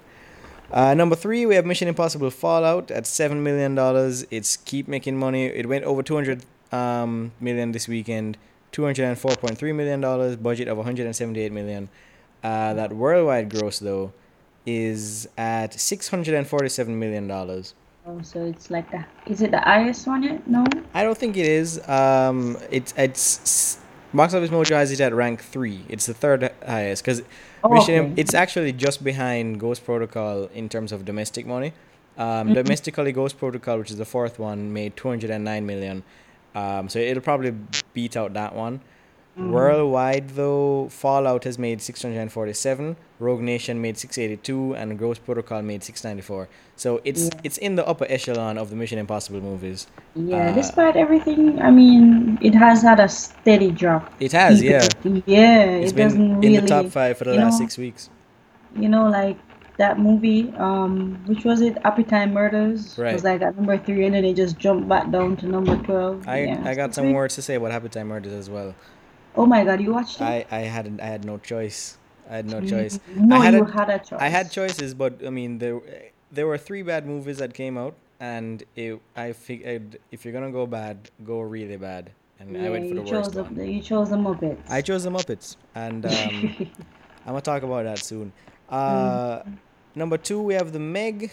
Uh, 0.73 0.95
number 0.95 1.15
three, 1.17 1.47
we 1.47 1.55
have 1.55 1.65
Mission 1.67 1.87
Impossible 1.89 2.31
Fallout 2.31 2.91
at 2.91 3.07
seven 3.07 3.43
million 3.43 3.75
dollars. 3.75 4.27
It's 4.31 4.57
keep 4.57 4.89
making 4.89 5.17
money. 5.19 5.47
It 5.47 5.69
went 5.69 5.85
over 5.85 6.03
two 6.03 6.15
hundred 6.15 6.45
um, 6.73 7.33
million 7.41 7.73
this 7.73 7.87
weekend. 7.89 8.37
Two 8.73 8.85
hundred 8.85 9.05
and 9.05 9.19
four 9.19 9.35
point 9.37 9.57
three 9.59 9.73
million 9.73 10.01
dollars. 10.01 10.37
Budget 10.37 10.69
of 10.69 10.77
one 10.79 10.87
hundred 10.87 11.07
and 11.07 11.15
seventy-eight 11.17 11.53
million. 11.53 11.89
Uh, 12.43 12.75
that 12.75 12.93
worldwide 12.93 13.51
gross 13.51 13.79
though 13.79 14.13
is 14.67 15.29
at 15.37 15.73
six 15.79 16.09
hundred 16.09 16.35
and 16.35 16.47
forty-seven 16.47 16.99
million 16.99 17.27
dollars. 17.29 17.75
Oh, 18.07 18.21
so 18.23 18.45
it's 18.45 18.71
like 18.71 18.91
the 18.91 19.05
is 19.27 19.43
it 19.43 19.51
the 19.53 19.61
highest 19.61 20.07
one 20.07 20.23
yet? 20.25 20.47
No. 20.49 20.65
I 20.95 21.03
don't 21.05 21.17
think 21.17 21.37
it 21.37 21.47
is. 21.47 21.87
Um, 21.89 22.59
it's 22.71 22.93
it's 22.97 23.79
Box 24.13 24.35
Office 24.35 24.51
Mojo 24.51 24.71
has 24.73 24.91
it 24.91 25.01
at 25.01 25.15
rank 25.15 25.41
three. 25.41 25.85
It's 25.89 26.07
the 26.07 26.15
third 26.15 26.51
highest 26.67 27.05
because 27.05 27.23
Oh, 27.65 27.81
okay. 27.81 28.13
It's 28.17 28.35
actually 28.35 28.73
just 28.73 29.05
behind 29.05 29.61
Ghost 29.61 29.85
Protocol 29.85 30.47
in 30.53 30.69
terms 30.69 30.91
of 30.91 31.05
domestic 31.05 31.47
money. 31.47 31.73
Um, 32.19 32.49
Mhm. 32.49 32.55
Domestically, 32.55 33.13
Ghost 33.13 33.39
Protocol, 33.39 33.79
which 33.79 33.91
is 33.93 33.99
the 33.99 34.05
fourth 34.05 34.41
one, 34.41 34.73
made 34.73 34.97
two 34.97 35.09
hundred 35.09 35.31
and 35.31 35.45
nine 35.45 35.65
million. 35.65 36.03
Um, 36.57 36.89
so 36.89 36.99
it'll 36.99 37.23
probably 37.23 37.55
beat 37.95 38.17
out 38.17 38.35
that 38.35 38.55
one. 38.55 38.81
Mhm. 39.39 39.51
Worldwide, 39.51 40.31
though, 40.31 40.89
Fallout 40.91 41.45
has 41.45 41.59
made 41.59 41.81
six 41.81 42.03
hundred 42.03 42.19
and 42.21 42.31
forty-seven. 42.31 42.97
Rogue 43.19 43.41
Nation 43.41 43.81
made 43.81 43.97
six 43.97 44.19
eighty-two, 44.19 44.75
and 44.75 44.99
Ghost 44.99 45.25
Protocol 45.25 45.63
made 45.63 45.83
six 45.83 46.05
ninety-four. 46.05 46.49
So 46.77 47.01
it's 47.05 47.25
Yeah. 47.25 47.41
it's 47.43 47.57
in 47.57 47.77
the 47.77 47.87
upper 47.89 48.05
echelon 48.11 48.59
of 48.59 48.69
the 48.69 48.77
Mission 48.77 48.99
Impossible 48.99 49.41
movies. 49.41 49.87
Yeah, 50.15 50.51
Uh, 50.51 50.55
despite 50.55 50.97
everything, 50.97 51.63
I 51.63 51.71
mean, 51.71 52.39
it 52.43 52.55
has 52.55 52.83
had 52.83 53.01
a 53.01 53.09
steady 53.09 53.71
drop. 53.71 54.13
It 54.21 54.33
has, 54.33 54.63
yeah. 54.63 54.87
Yeah, 55.25 55.65
It's 55.81 55.93
it 55.93 55.95
been 55.97 56.09
doesn't 56.09 56.21
in 56.31 56.41
really, 56.41 56.59
the 56.59 56.67
top 56.67 56.87
five 56.87 57.17
for 57.17 57.25
the 57.25 57.33
last 57.35 57.53
know, 57.55 57.59
six 57.65 57.79
weeks. 57.79 58.11
you 58.77 58.89
know, 58.91 59.09
like 59.09 59.39
that 59.79 59.99
movie, 59.99 60.53
um, 60.59 61.19
which 61.25 61.45
was 61.47 61.63
it? 61.63 61.79
Happy 61.85 62.05
Time 62.05 62.35
Murders 62.35 62.99
Right. 62.99 63.15
was 63.15 63.25
like 63.25 63.41
at 63.41 63.57
number 63.57 63.79
three, 63.79 64.05
and 64.05 64.15
then 64.15 64.27
it 64.27 64.35
just 64.37 64.59
jumped 64.59 64.89
back 64.89 65.11
down 65.11 65.37
to 65.39 65.47
number 65.47 65.77
twelve. 65.79 66.29
I 66.29 66.43
yeah. 66.45 66.61
I 66.67 66.75
got 66.75 66.95
some 66.95 67.13
words 67.15 67.35
to 67.37 67.43
say 67.43 67.55
about 67.55 67.71
Happy 67.73 67.89
Time 67.89 68.09
Murders 68.09 68.35
as 68.35 68.51
well. 68.51 68.75
Oh 69.35 69.47
my 69.47 69.65
God, 69.65 69.81
you 69.81 69.93
watched 69.93 70.21
it? 70.21 70.25
I 70.25 70.47
I 70.51 70.61
had 70.61 71.01
I 71.01 71.07
had 71.07 71.25
no 71.25 71.39
choice. 71.39 71.99
I 72.29 72.37
had 72.37 72.47
no 72.47 72.61
choice. 72.61 73.01
No, 73.15 73.37
I 73.37 73.45
had 73.45 73.55
you 73.55 73.65
a, 73.65 73.71
had 73.71 73.91
a 73.91 73.99
choice. 73.99 74.21
I 74.21 74.29
had 74.29 74.51
choices, 74.51 74.95
but 74.95 75.25
I 75.27 75.31
mean 75.31 75.59
there 75.59 75.81
there 76.31 76.47
were 76.47 76.59
three 76.59 76.83
bad 76.83 77.07
movies 77.07 77.39
that 77.39 77.55
came 77.55 77.77
out, 77.77 77.95
and 78.21 78.63
it, 78.77 79.01
I 79.17 79.33
figured 79.33 79.99
if 80.11 80.25
you're 80.25 80.33
gonna 80.33 80.53
go 80.53 80.67
bad, 80.67 81.11
go 81.25 81.41
really 81.41 81.77
bad, 81.77 82.11
and 82.41 82.57
I 82.57 82.71
went 82.71 82.89
for 82.89 82.95
the 82.95 83.03
worst 83.03 83.33
the, 83.33 83.45
one. 83.45 83.69
you 83.69 83.83
chose 83.83 84.11
the 84.11 84.17
Muppets. 84.17 84.59
I 84.71 84.81
chose 84.81 85.05
the 85.05 85.11
Muppets, 85.11 85.57
and 85.75 86.07
um, 86.07 86.57
I'm 87.27 87.33
gonna 87.33 87.41
talk 87.41 87.63
about 87.63 87.85
that 87.85 87.99
soon. 87.99 88.33
Uh, 88.69 89.43
number 89.95 90.17
two, 90.17 90.41
we 90.43 90.55
have 90.55 90.73
the 90.73 90.79
Meg. 90.79 91.33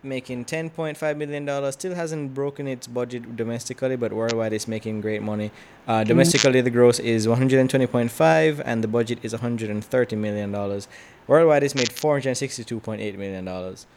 Making 0.00 0.44
ten 0.44 0.70
point 0.70 0.96
five 0.96 1.16
million 1.16 1.44
dollars. 1.44 1.74
Still 1.74 1.96
hasn't 1.96 2.32
broken 2.32 2.68
its 2.68 2.86
budget 2.86 3.34
domestically, 3.34 3.96
but 3.96 4.12
worldwide 4.12 4.52
it's 4.52 4.68
making 4.68 5.00
great 5.00 5.22
money. 5.22 5.50
Uh, 5.88 6.04
domestically, 6.04 6.60
the 6.60 6.70
gross 6.70 7.00
is 7.00 7.26
one 7.26 7.36
hundred 7.36 7.58
and 7.58 7.68
twenty 7.68 7.88
point 7.88 8.12
five, 8.12 8.60
and 8.64 8.84
the 8.84 8.86
budget 8.86 9.18
is 9.24 9.32
one 9.32 9.40
hundred 9.40 9.70
and 9.70 9.84
thirty 9.84 10.14
million 10.14 10.52
dollars. 10.52 10.86
Worldwide, 11.26 11.64
it's 11.64 11.74
made 11.74 11.90
four 11.90 12.14
hundred 12.14 12.36
sixty 12.36 12.62
two 12.62 12.78
point 12.78 13.00
eight 13.00 13.18
million 13.18 13.44
dollars. 13.44 13.88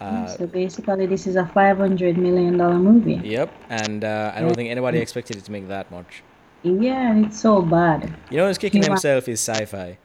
Uh, 0.00 0.28
so 0.28 0.46
basically, 0.46 1.04
this 1.04 1.26
is 1.26 1.36
a 1.36 1.44
five 1.48 1.76
hundred 1.76 2.16
million 2.16 2.56
dollar 2.56 2.78
movie. 2.78 3.20
Yep, 3.22 3.52
and 3.68 4.02
uh, 4.02 4.32
I 4.34 4.40
don't 4.40 4.54
think 4.54 4.70
anybody 4.70 4.98
expected 4.98 5.36
it 5.36 5.44
to 5.44 5.52
make 5.52 5.68
that 5.68 5.90
much. 5.90 6.22
Yeah, 6.62 7.10
and 7.10 7.26
it's 7.26 7.38
so 7.38 7.60
bad. 7.60 8.14
You 8.30 8.38
know 8.38 8.46
what's 8.46 8.56
kicking 8.56 8.82
himself 8.82 9.28
is 9.28 9.42
Syfy. 9.42 9.98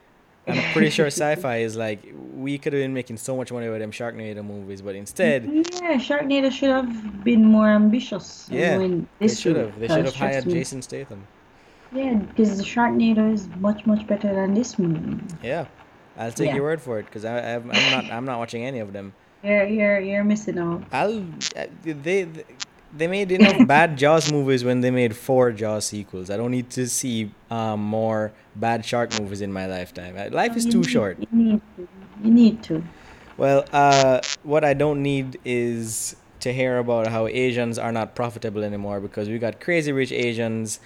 I'm 0.48 0.62
pretty 0.74 0.90
sure 0.92 1.08
Syfy 1.08 1.62
is 1.62 1.76
like 1.76 2.00
we 2.36 2.58
could 2.58 2.74
have 2.74 2.82
been 2.82 2.94
making 2.94 3.18
so 3.18 3.36
much 3.36 3.52
money 3.52 3.68
with 3.70 3.80
them 3.80 3.92
Sharknado 3.92 4.44
movies, 4.46 4.82
but 4.82 4.96
instead 4.96 5.46
Yeah, 5.46 5.98
Sharknado 5.98 6.52
should 6.52 6.70
have 6.70 7.24
been 7.24 7.44
more 7.44 7.68
ambitious. 7.70 8.48
Yeah, 8.52 8.78
they 9.20 9.28
should 9.28 9.56
have. 9.56 9.80
They 9.80 9.88
should 9.88 10.06
have 10.06 10.16
hired 10.16 10.46
me- 10.46 10.54
Jason 10.54 10.82
Statham. 10.82 11.26
Yeah, 11.92 12.16
because 12.16 12.58
the 12.58 12.64
Sharknado 12.64 13.34
is 13.34 13.48
much 13.60 13.86
much 13.86 14.06
better 14.06 14.34
than 14.34 14.54
this 14.54 14.78
movie. 14.78 15.22
Yeah, 15.42 15.66
I'll 16.18 16.32
take 16.32 16.48
Yeah. 16.48 16.56
your 16.56 16.64
word 16.64 16.82
for 16.82 17.00
it 17.00 17.06
because 17.06 17.26
I, 17.26 17.56
I'm 17.56 17.68
not 17.68 18.06
I'm 18.12 18.26
not 18.26 18.38
watching 18.40 18.66
any 18.66 18.80
of 18.80 18.92
them. 18.94 19.14
You're 19.44 19.66
you're 19.66 20.00
you're 20.00 20.24
missing 20.24 20.60
out. 20.60 20.84
I'll 20.92 21.20
uh, 21.56 21.66
they 21.84 22.28
they 22.96 23.08
made 23.08 23.32
enough 23.32 23.66
bad 23.76 23.98
Jaws 23.98 24.32
movies 24.32 24.64
when 24.64 24.82
they 24.82 24.92
made 24.92 25.16
four 25.16 25.52
Jaws 25.52 25.86
sequels. 25.86 26.30
I 26.30 26.38
don't 26.38 26.52
need 26.52 26.70
to 26.72 26.88
see 26.88 27.32
um, 27.50 27.82
more 27.84 28.32
bad 28.56 28.86
shark 28.86 29.20
movies 29.20 29.42
in 29.42 29.52
my 29.54 29.66
lifetime. 29.68 30.16
Life 30.32 30.56
is 30.58 30.66
too 30.66 30.84
short. 30.84 31.18
You 31.20 31.28
need 31.32 31.62
to. 31.78 31.88
You 32.24 32.32
need 32.32 32.64
to. 32.64 32.84
Well, 33.38 33.66
uh, 33.74 34.22
what 34.44 34.64
I 34.64 34.74
don't 34.74 35.02
need 35.04 35.40
is 35.44 36.16
to 36.40 36.54
hear 36.54 36.78
about 36.78 37.08
how 37.08 37.28
Asians 37.28 37.78
are 37.78 37.92
not 37.92 38.16
profitable 38.16 38.64
anymore 38.64 39.00
because 39.02 39.28
we 39.30 39.40
got 39.40 39.60
Crazy 39.60 39.92
Rich 39.92 40.12
Asians 40.12 40.80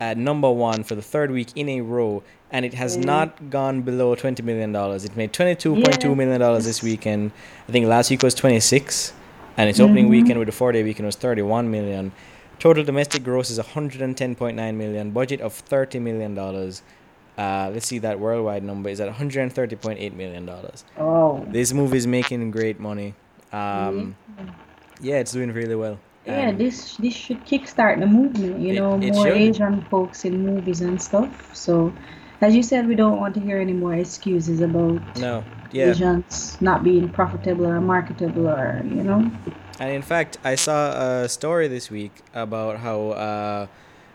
at 0.00 0.16
number 0.16 0.50
one 0.50 0.82
for 0.84 0.94
the 0.94 1.02
third 1.02 1.30
week 1.30 1.48
in 1.54 1.68
a 1.68 1.80
row, 1.80 2.22
and 2.50 2.64
it 2.64 2.74
has 2.74 2.96
not 2.96 3.50
gone 3.50 3.82
below 3.82 4.14
twenty 4.14 4.42
million 4.42 4.72
dollars. 4.72 5.04
It 5.04 5.16
made 5.16 5.32
twenty 5.32 5.54
two 5.54 5.74
point 5.74 6.00
two 6.00 6.08
Yeah. 6.10 6.14
million 6.14 6.40
dollars 6.40 6.64
this 6.64 6.82
weekend. 6.82 7.30
I 7.68 7.72
think 7.72 7.86
last 7.86 8.10
week 8.10 8.22
was 8.22 8.34
twenty 8.34 8.58
six, 8.60 9.12
and 9.56 9.68
its 9.68 9.80
opening 9.80 10.06
Mhm. 10.06 10.10
weekend 10.10 10.38
with 10.38 10.48
a 10.48 10.52
four 10.52 10.72
day 10.72 10.82
weekend 10.82 11.06
was 11.06 11.16
thirty 11.16 11.42
one 11.42 11.70
million. 11.70 12.12
Total 12.58 12.84
domestic 12.84 13.24
gross 13.24 13.50
is 13.50 13.58
110.9 13.58 14.76
million. 14.76 15.10
Budget 15.10 15.40
of 15.40 15.52
30 15.52 15.98
million 15.98 16.34
dollars. 16.34 16.82
Uh, 17.36 17.70
let's 17.72 17.86
see 17.86 17.98
that 17.98 18.20
worldwide 18.20 18.62
number 18.62 18.88
is 18.90 19.00
at 19.00 19.08
130.8 19.08 20.14
million 20.14 20.46
dollars. 20.46 20.84
Oh. 20.98 21.44
This 21.50 21.72
movie 21.72 21.96
is 21.96 22.06
making 22.06 22.50
great 22.52 22.78
money. 22.78 23.14
Um, 23.52 24.14
yeah, 25.00 25.16
it's 25.16 25.32
doing 25.32 25.52
really 25.52 25.74
well. 25.74 25.98
Yeah, 26.26 26.52
this 26.52 26.96
this 26.98 27.14
should 27.14 27.44
kickstart 27.44 27.98
the 27.98 28.06
movement. 28.06 28.60
You 28.60 28.72
It- 28.74 28.76
know, 28.78 28.94
it 29.00 29.12
more 29.14 29.26
should. 29.26 29.36
Asian 29.36 29.82
folks 29.90 30.24
in 30.24 30.46
movies 30.46 30.80
and 30.80 31.02
stuff. 31.02 31.50
So, 31.52 31.92
as 32.42 32.54
you 32.54 32.62
said, 32.62 32.86
we 32.88 32.94
don't 32.94 33.18
want 33.18 33.34
to 33.34 33.40
hear 33.40 33.58
any 33.58 33.72
more 33.72 33.94
excuses 33.94 34.60
about 34.60 35.00
no, 35.18 35.44
yeah, 35.70 36.20
not 36.60 36.82
being 36.84 37.08
profitable 37.08 37.66
or 37.66 37.80
marketable 37.80 38.48
or 38.48 38.82
you 38.84 39.02
know. 39.02 39.30
and 39.80 39.90
in 39.92 40.02
fact, 40.02 40.38
I 40.44 40.54
saw 40.56 41.22
a 41.22 41.28
story 41.28 41.68
this 41.68 41.90
week 41.90 42.12
about 42.34 42.78
how 42.78 43.10
uh, 43.10 43.66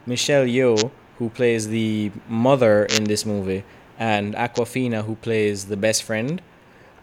Michelle 0.05 0.45
Yeoh, 0.45 0.91
who 1.17 1.29
plays 1.29 1.67
the 1.69 2.11
mother 2.27 2.85
in 2.85 3.05
this 3.05 3.25
movie, 3.25 3.63
and 3.97 4.35
Awkwafina, 4.35 5.03
who 5.05 5.15
plays 5.15 5.65
the 5.65 5.77
best 5.77 6.03
friend, 6.03 6.41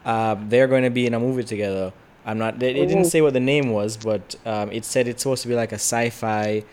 uh, 0.05 0.37
they're 0.49 0.69
going 0.69 0.85
to 0.85 0.91
be 0.91 1.07
in 1.07 1.15
a 1.15 1.21
movie 1.21 1.45
together. 1.45 1.93
I'm 2.27 2.39
not. 2.39 2.59
They, 2.59 2.73
they 2.73 2.87
didn't 2.87 3.07
Oh. 3.07 3.09
say 3.09 3.21
what 3.21 3.33
the 3.35 3.41
name 3.41 3.71
was, 3.71 3.97
but 3.97 4.35
um, 4.47 4.71
it 4.73 4.85
said 4.85 5.09
it's 5.09 5.23
supposed 5.23 5.43
to 5.43 5.49
be 5.49 5.55
like 5.55 5.73
a 5.73 5.77
sci-fi 5.81 6.65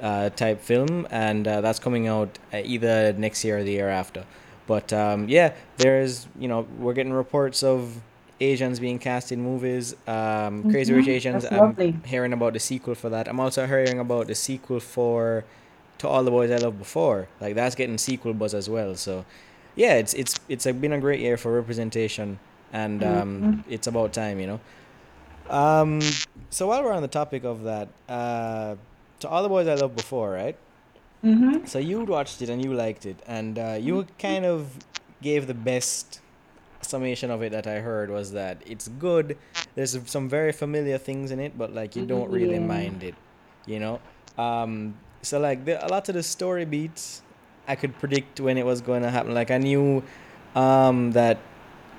uh, 0.00 0.30
type 0.30 0.60
film, 0.60 1.06
and 1.10 1.46
uh, 1.46 1.60
that's 1.60 1.78
coming 1.78 2.06
out 2.08 2.38
uh, 2.52 2.58
either 2.64 3.12
next 3.14 3.44
year 3.44 3.58
or 3.58 3.62
the 3.64 3.72
year 3.72 3.88
after. 3.88 4.24
But 4.66 4.92
um, 4.92 5.28
yeah, 5.28 5.54
there's 5.78 6.26
you 6.38 6.48
know 6.48 6.66
we're 6.78 6.92
getting 6.94 7.12
reports 7.12 7.62
of 7.62 8.00
Asians 8.40 8.78
being 8.78 8.98
cast 8.98 9.32
in 9.32 9.40
movies. 9.40 9.94
Um, 10.06 10.64
Crazy 10.70 10.92
Rich 10.92 11.06
Mhm, 11.06 11.08
Asians. 11.08 11.42
that's 11.42 11.54
I'm 11.54 11.60
lovely. 11.70 11.96
hearing 12.04 12.32
about 12.32 12.52
the 12.52 12.60
sequel 12.60 12.94
for 12.94 13.08
that. 13.10 13.28
I'm 13.28 13.40
also 13.40 13.66
hearing 13.66 13.98
about 13.98 14.26
the 14.28 14.34
sequel 14.34 14.80
for 14.80 15.44
To 15.98 16.08
All 16.08 16.22
the 16.22 16.30
Boys 16.30 16.50
I 16.50 16.56
Loved 16.58 16.78
Before. 16.78 17.28
Like 17.40 17.54
that's 17.54 17.74
getting 17.74 17.98
sequel 17.98 18.34
buzz 18.34 18.54
as 18.54 18.68
well. 18.70 18.94
So 18.94 19.24
yeah, 19.74 19.94
it's 19.94 20.14
it's 20.14 20.34
it's 20.48 20.66
a, 20.66 20.72
been 20.72 20.92
a 20.92 21.00
great 21.00 21.20
year 21.20 21.36
for 21.36 21.52
representation, 21.54 22.38
and 22.72 23.02
um, 23.02 23.42
Mhm. 23.42 23.64
it's 23.68 23.86
about 23.86 24.12
time, 24.12 24.38
you 24.38 24.46
know. 24.46 24.60
Um, 25.50 26.00
so 26.50 26.66
while 26.68 26.82
we're 26.84 26.92
on 26.92 27.02
the 27.02 27.08
topic 27.08 27.44
of 27.44 27.62
that, 27.64 27.88
uh, 28.08 28.76
To 29.20 29.28
All 29.28 29.42
the 29.42 29.48
Boys 29.48 29.66
I 29.66 29.74
Loved 29.74 29.96
Before, 29.96 30.30
right? 30.30 30.56
Mm-hmm. 31.24 31.66
So 31.66 31.78
you 31.78 32.04
watched 32.04 32.40
it 32.42 32.48
and 32.48 32.64
you 32.64 32.72
liked 32.74 33.04
it, 33.06 33.16
and 33.26 33.58
uh, 33.58 33.76
you 33.80 34.06
kind 34.18 34.44
of 34.44 34.70
gave 35.20 35.46
the 35.48 35.54
best 35.54 36.20
summation 36.80 37.30
of 37.30 37.42
it 37.42 37.50
that 37.50 37.66
I 37.66 37.80
heard 37.80 38.08
was 38.10 38.32
that 38.32 38.62
it's 38.64 38.86
good. 38.86 39.36
There's 39.74 39.98
some 40.06 40.28
very 40.28 40.52
familiar 40.52 40.96
things 40.98 41.32
in 41.32 41.40
it, 41.40 41.58
but 41.58 41.74
like 41.74 41.96
you 41.96 42.06
don't 42.06 42.30
really 42.30 42.54
Yeah. 42.54 42.60
mind 42.60 43.02
it, 43.02 43.14
you 43.66 43.80
know. 43.80 44.00
Um, 44.38 44.94
so 45.22 45.40
like 45.40 45.64
the, 45.64 45.84
a 45.84 45.88
lot 45.88 46.08
of 46.08 46.14
the 46.14 46.22
story 46.22 46.64
beats, 46.64 47.22
I 47.66 47.74
could 47.74 47.98
predict 47.98 48.38
when 48.40 48.56
it 48.56 48.64
was 48.64 48.80
going 48.80 49.02
to 49.02 49.10
happen. 49.10 49.34
Like 49.34 49.50
I 49.50 49.58
knew 49.58 50.04
um, 50.54 51.10
that 51.12 51.38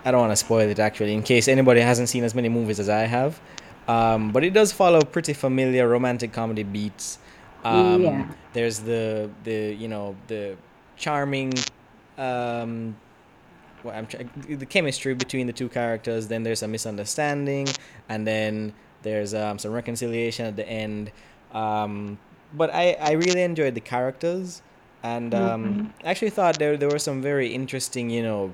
I 0.05 0.11
don't 0.11 0.21
want 0.21 0.31
to 0.31 0.37
spoil 0.37 0.69
it 0.69 0.79
actually, 0.79 1.13
in 1.13 1.23
case 1.23 1.49
anybody 1.49 1.81
hasn't 1.81 2.07
seen 2.07 2.23
as 2.23 2.33
many 2.33 2.47
movies 2.47 2.79
as 2.79 2.87
I 2.87 3.01
have. 3.01 3.41
Um, 3.87 4.31
but 4.31 4.43
it 4.43 4.53
does 4.53 4.71
follow 4.71 5.01
pretty 5.01 5.33
familiar 5.33 5.87
romantic 5.87 6.31
comedy 6.31 6.63
beats. 6.63 7.17
Um, 7.63 8.01
Yeah. 8.03 8.25
There's 8.53 8.79
the 8.79 9.29
the 9.43 9.75
you 9.75 9.87
know 9.87 10.15
the 10.27 10.57
charming, 10.95 11.53
um, 12.17 12.95
well, 13.83 13.95
I'm 13.95 14.05
try- 14.07 14.25
the 14.47 14.65
chemistry 14.65 15.13
between 15.13 15.47
the 15.47 15.53
two 15.53 15.69
characters. 15.69 16.27
Then 16.27 16.43
there's 16.43 16.63
a 16.63 16.67
misunderstanding, 16.67 17.67
and 18.09 18.25
then 18.27 18.73
there's 19.03 19.33
um, 19.33 19.59
some 19.59 19.71
reconciliation 19.71 20.45
at 20.45 20.55
the 20.55 20.67
end. 20.67 21.11
Um, 21.53 22.17
but 22.53 22.73
I, 22.73 22.93
I 22.99 23.11
really 23.13 23.43
enjoyed 23.43 23.75
the 23.75 23.81
characters, 23.81 24.61
and 25.03 25.33
um, 25.35 25.93
I 26.03 26.09
actually 26.09 26.31
thought 26.31 26.57
there 26.59 26.75
there 26.77 26.89
were 26.89 26.99
some 26.99 27.21
very 27.21 27.53
interesting 27.53 28.09
you 28.09 28.23
know 28.23 28.51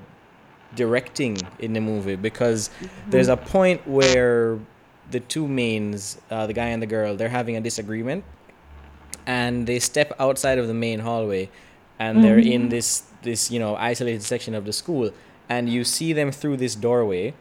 directing 0.74 1.38
in 1.58 1.72
the 1.72 1.80
movie 1.80 2.16
because 2.16 2.70
there's 3.08 3.28
a 3.28 3.36
point 3.36 3.86
where 3.88 4.58
the 5.10 5.20
two 5.20 5.46
mains, 5.48 6.18
uh, 6.30 6.46
the 6.46 6.52
guy 6.52 6.66
and 6.66 6.82
the 6.82 6.86
girl, 6.86 7.16
they're 7.16 7.28
having 7.28 7.56
a 7.56 7.60
disagreement, 7.60 8.24
and 9.26 9.66
they 9.66 9.78
step 9.78 10.12
outside 10.18 10.58
of 10.58 10.66
the 10.68 10.74
main 10.74 11.00
hallway, 11.00 11.48
and 11.98 12.22
they're 12.22 12.38
in 12.38 12.66
Mhm. 12.66 12.70
this 12.70 13.02
this 13.22 13.50
you 13.50 13.58
know 13.58 13.74
isolated 13.76 14.22
section 14.22 14.54
of 14.54 14.64
the 14.64 14.72
school, 14.72 15.10
and 15.48 15.68
you 15.68 15.84
see 15.84 16.12
them 16.12 16.30
through 16.30 16.56
this 16.56 16.74
doorway, 16.74 17.34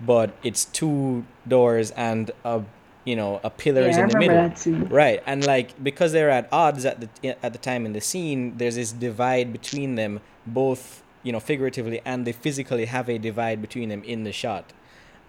but 0.00 0.30
it's 0.42 0.64
two 0.64 1.24
doors 1.48 1.90
and 1.92 2.30
a 2.44 2.62
you 3.04 3.16
know 3.16 3.40
a 3.44 3.50
pillars 3.50 3.96
Yeah, 3.96 4.02
I 4.02 4.06
in 4.06 4.08
the 4.10 4.18
middle. 4.18 4.86
Right, 4.90 5.22
and 5.26 5.44
like 5.44 5.82
because 5.82 6.12
they're 6.12 6.30
at 6.30 6.48
odds 6.52 6.84
at 6.84 7.00
the 7.00 7.36
at 7.44 7.52
the 7.52 7.58
time 7.58 7.86
in 7.86 7.92
the 7.92 8.00
scene, 8.00 8.56
there's 8.58 8.76
this 8.76 8.92
divide 8.92 9.52
between 9.52 9.94
them, 9.96 10.20
both 10.46 11.02
you 11.22 11.32
know 11.32 11.40
figuratively 11.40 12.00
and 12.04 12.24
they 12.26 12.32
physically 12.32 12.84
have 12.84 13.08
a 13.08 13.18
divide 13.18 13.60
between 13.60 13.88
them 13.88 14.02
in 14.04 14.24
the 14.24 14.32
shot. 14.32 14.72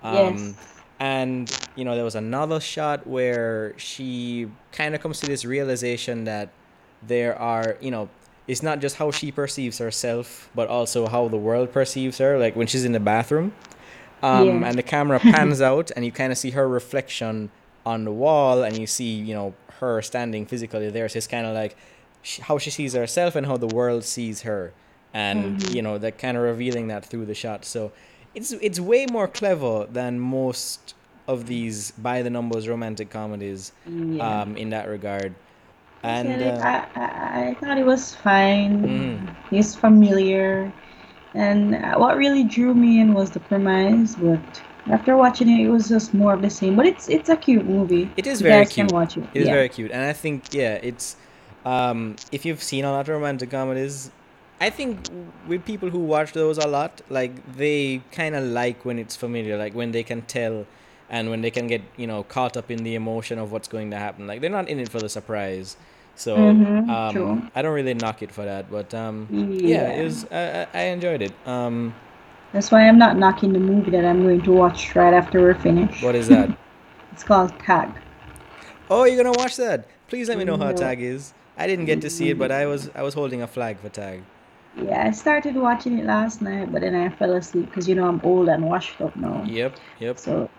Um, 0.04 0.14
Yes. 0.14 0.56
And 1.00 1.52
you 1.76 1.86
know 1.86 1.96
there 1.96 2.04
was 2.04 2.16
another 2.16 2.60
shot 2.60 3.06
where 3.06 3.74
she 3.78 4.48
kind 4.72 4.96
of 4.96 5.02
comes 5.02 5.20
to 5.20 5.28
this 5.28 5.46
realization 5.46 6.24
that 6.24 6.50
there 7.08 7.38
are 7.40 7.78
you 7.82 7.92
know 7.92 8.10
it's 8.48 8.64
not 8.64 8.80
just 8.80 8.96
how 8.96 9.12
she 9.12 9.32
perceives 9.32 9.78
herself, 9.78 10.50
but 10.56 10.68
also 10.70 11.06
how 11.08 11.28
the 11.28 11.38
world 11.38 11.72
perceives 11.72 12.18
her. 12.18 12.40
Like 12.40 12.56
when 12.56 12.66
she's 12.66 12.86
in 12.86 12.94
the 12.94 13.00
bathroom, 13.00 13.54
um, 14.24 14.48
Yeah. 14.62 14.68
and 14.70 14.78
the 14.78 14.84
camera 14.84 15.20
pans 15.36 15.62
out, 15.62 15.92
and 15.96 16.04
you 16.06 16.12
kind 16.12 16.32
of 16.32 16.38
see 16.38 16.52
her 16.52 16.68
reflection 16.68 17.52
on 17.86 18.04
the 18.06 18.12
wall, 18.12 18.64
and 18.64 18.78
you 18.78 18.88
see, 18.88 19.14
you 19.16 19.34
know, 19.34 19.54
her 19.80 20.02
standing 20.02 20.46
physically 20.46 20.90
there. 20.90 21.08
So 21.10 21.18
it's 21.18 21.28
kind 21.28 21.46
of 21.46 21.54
like 21.54 21.76
sh- 22.24 22.40
how 22.40 22.58
she 22.58 22.70
sees 22.72 22.94
herself 22.94 23.36
and 23.36 23.46
how 23.46 23.58
the 23.58 23.68
world 23.68 24.04
sees 24.04 24.42
her, 24.42 24.74
and 25.14 25.60
Mhm. 25.60 25.74
you 25.76 25.82
know, 25.82 25.98
that 26.00 26.18
kind 26.18 26.36
of 26.38 26.44
revealing 26.44 26.88
that 26.88 27.06
through 27.06 27.26
the 27.26 27.36
shot. 27.36 27.66
So 27.66 27.92
it's 28.38 28.52
it's 28.68 28.80
way 28.92 29.04
more 29.18 29.28
clever 29.40 29.76
than 30.00 30.12
most 30.20 30.80
of 31.34 31.38
these 31.52 31.92
by 32.10 32.18
the 32.26 32.30
numbers 32.38 32.64
romantic 32.74 33.10
comedies 33.20 33.62
Yeah. 33.86 34.24
um, 34.28 34.50
in 34.64 34.68
that 34.76 34.86
regard. 34.96 35.32
And 36.04 36.28
And 36.30 36.42
uh, 36.44 36.72
I, 36.74 36.76
I, 37.06 37.06
I 37.50 37.54
thought 37.60 37.78
it 37.84 37.86
was 37.94 38.04
fine. 38.28 38.74
Mhm. 38.88 39.36
It's 39.60 39.74
familiar. 39.86 40.72
And 41.34 41.62
what 42.04 42.14
really 42.24 42.44
drew 42.56 42.74
me 42.74 42.92
in 43.02 43.14
was 43.20 43.28
the 43.36 43.42
premise, 43.50 44.16
but 44.16 44.46
after 44.96 45.12
watching 45.24 45.50
it, 45.56 45.60
it 45.68 45.72
was 45.78 45.86
just 45.96 46.14
more 46.22 46.34
of 46.38 46.42
the 46.48 46.50
same. 46.60 46.74
But 46.80 46.86
it's 46.92 47.06
it's 47.18 47.30
a 47.30 47.38
cute 47.46 47.66
movie. 47.78 48.06
it 48.22 48.26
is 48.32 48.40
You 48.42 48.48
very 48.50 48.64
guys 48.64 48.74
cute. 48.74 48.88
can 48.88 48.96
watch 49.00 49.14
it. 49.20 49.26
It 49.34 49.40
is 49.44 49.48
yeah. 49.48 49.54
very 49.60 49.70
cute, 49.78 49.92
and 49.96 50.04
I 50.14 50.14
think 50.24 50.54
yeah, 50.62 50.76
it's 50.90 51.18
um, 51.74 52.16
if 52.32 52.46
you've 52.46 52.64
seen 52.72 52.84
a 52.86 52.92
lot 52.96 53.02
of 53.10 53.14
romantic 53.20 53.50
comedies, 53.52 54.10
I 54.60 54.70
think 54.72 55.00
with 55.48 55.66
people 55.66 55.90
who 55.90 56.00
watch 56.00 56.34
those 56.34 56.58
a 56.58 56.68
lot, 56.68 57.02
like 57.10 57.32
they 57.56 58.02
kind 58.12 58.36
of 58.36 58.44
like 58.44 58.86
when 58.86 58.98
it's 59.00 59.16
familiar, 59.16 59.58
like 59.58 59.74
when 59.76 59.92
they 59.92 60.04
can 60.04 60.24
tell 60.24 60.66
and 61.10 61.30
when 61.30 61.42
they 61.42 61.52
can 61.52 61.68
get 61.68 61.82
you 61.96 62.08
know 62.08 62.24
caught 62.24 62.58
up 62.58 62.70
in 62.72 62.84
the 62.84 62.96
emotion 62.96 63.38
of 63.40 63.52
what's 63.52 63.68
going 63.68 63.92
to 63.92 63.98
happen. 63.98 64.28
Like 64.28 64.42
they're 64.42 64.50
not 64.50 64.68
in 64.68 64.80
it 64.80 64.90
for 64.90 65.00
the 65.00 65.10
surprise. 65.10 65.78
So 66.16 66.36
Mm-hmm. 66.36 66.90
um. 66.90 67.52
I 67.56 67.62
don't 67.62 67.74
really 67.76 67.94
knock 67.94 68.22
it 68.24 68.32
for 68.32 68.46
that, 68.46 68.70
but 68.72 68.94
um, 68.94 69.28
yeah, 69.32 69.90
Yeah. 69.90 69.90
it 70.02 70.04
was. 70.04 70.26
I, 70.32 70.68
I 70.74 70.82
enjoyed 70.96 71.22
it. 71.22 71.34
Um, 71.46 71.94
That's 72.54 72.72
why 72.72 72.88
I'm 72.88 72.98
not 72.98 73.18
knocking 73.18 73.54
the 73.54 73.60
movie 73.60 73.92
that 73.92 74.06
I'm 74.06 74.24
going 74.24 74.42
to 74.42 74.52
watch 74.52 74.96
right 74.96 75.14
after 75.14 75.42
we're 75.42 75.54
finished. 75.56 76.04
what 76.04 76.16
is 76.16 76.28
that? 76.30 76.50
It's 77.12 77.24
called 77.24 77.52
Tag. 77.60 77.90
oh, 78.90 79.04
you're 79.06 79.18
gonna 79.24 79.38
watch 79.38 79.56
that? 79.58 79.88
Please 80.08 80.30
let 80.30 80.38
me 80.38 80.44
know 80.46 80.58
how. 80.58 80.72
Tag 80.72 81.02
is. 81.02 81.34
I 81.58 81.66
didn't 81.68 81.86
get 81.86 82.02
to 82.02 82.10
see 82.10 82.30
it, 82.30 82.38
but 82.38 82.52
I 82.52 82.66
was 82.68 82.90
I 82.96 83.02
was 83.02 83.14
holding 83.16 83.42
a 83.42 83.48
flag 83.48 83.80
for 83.80 83.90
Tag. 83.90 84.22
Yeah, 84.84 85.08
I 85.08 85.12
started 85.12 85.56
watching 85.56 85.98
it 86.00 86.06
last 86.06 86.42
night, 86.42 86.72
but 86.72 86.82
then 86.82 86.96
I 86.96 87.10
fell 87.10 87.34
asleep 87.34 87.66
because 87.66 87.88
you 87.88 87.96
know 87.96 88.08
I'm 88.08 88.22
old 88.24 88.48
and 88.50 88.66
washed 88.66 89.02
up 89.02 89.16
now. 89.16 89.44
Yep, 89.46 89.80
yep. 90.00 90.20
So, 90.20 90.50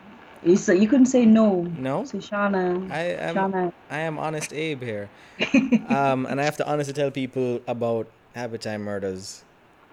you 0.44 0.56
so 0.56 0.72
you 0.72 0.88
couldn't 0.88 1.06
say 1.06 1.24
no. 1.24 1.62
No, 1.78 2.04
So 2.04 2.18
Shauna, 2.18 2.90
I 2.90 3.02
am 3.02 3.36
Shauna. 3.36 3.72
I 3.90 3.98
am 4.00 4.18
honest 4.18 4.52
Abe 4.52 4.82
here. 4.82 5.08
Um, 5.88 6.26
and 6.26 6.38
I 6.38 6.44
have 6.44 6.58
to 6.58 6.68
honestly 6.70 6.92
tell 6.92 7.10
people 7.10 7.60
about 7.66 8.06
Time 8.34 8.82
Murders. 8.82 9.42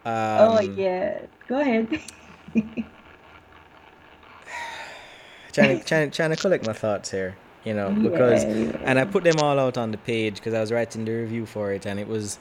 Um, 0.05 0.13
oh 0.13 0.59
yeah, 0.61 1.21
go 1.47 1.61
ahead. 1.61 1.87
trying 5.53 5.79
to, 5.79 5.85
trying, 5.85 6.11
trying 6.11 6.29
to 6.31 6.35
collect 6.35 6.65
my 6.65 6.73
thoughts 6.73 7.11
here, 7.11 7.37
you 7.63 7.73
know, 7.73 7.91
because 7.91 8.43
Yeah, 8.43 8.53
yeah. 8.55 8.77
and 8.85 8.99
I 8.99 9.05
put 9.05 9.23
them 9.23 9.39
all 9.39 9.57
out 9.57 9.77
on 9.77 9.91
the 9.91 9.97
page 9.97 10.35
because 10.35 10.53
I 10.53 10.59
was 10.59 10.71
writing 10.71 11.05
the 11.05 11.13
review 11.13 11.45
for 11.45 11.71
it, 11.71 11.85
and 11.85 11.99
it 11.99 12.07
was, 12.07 12.39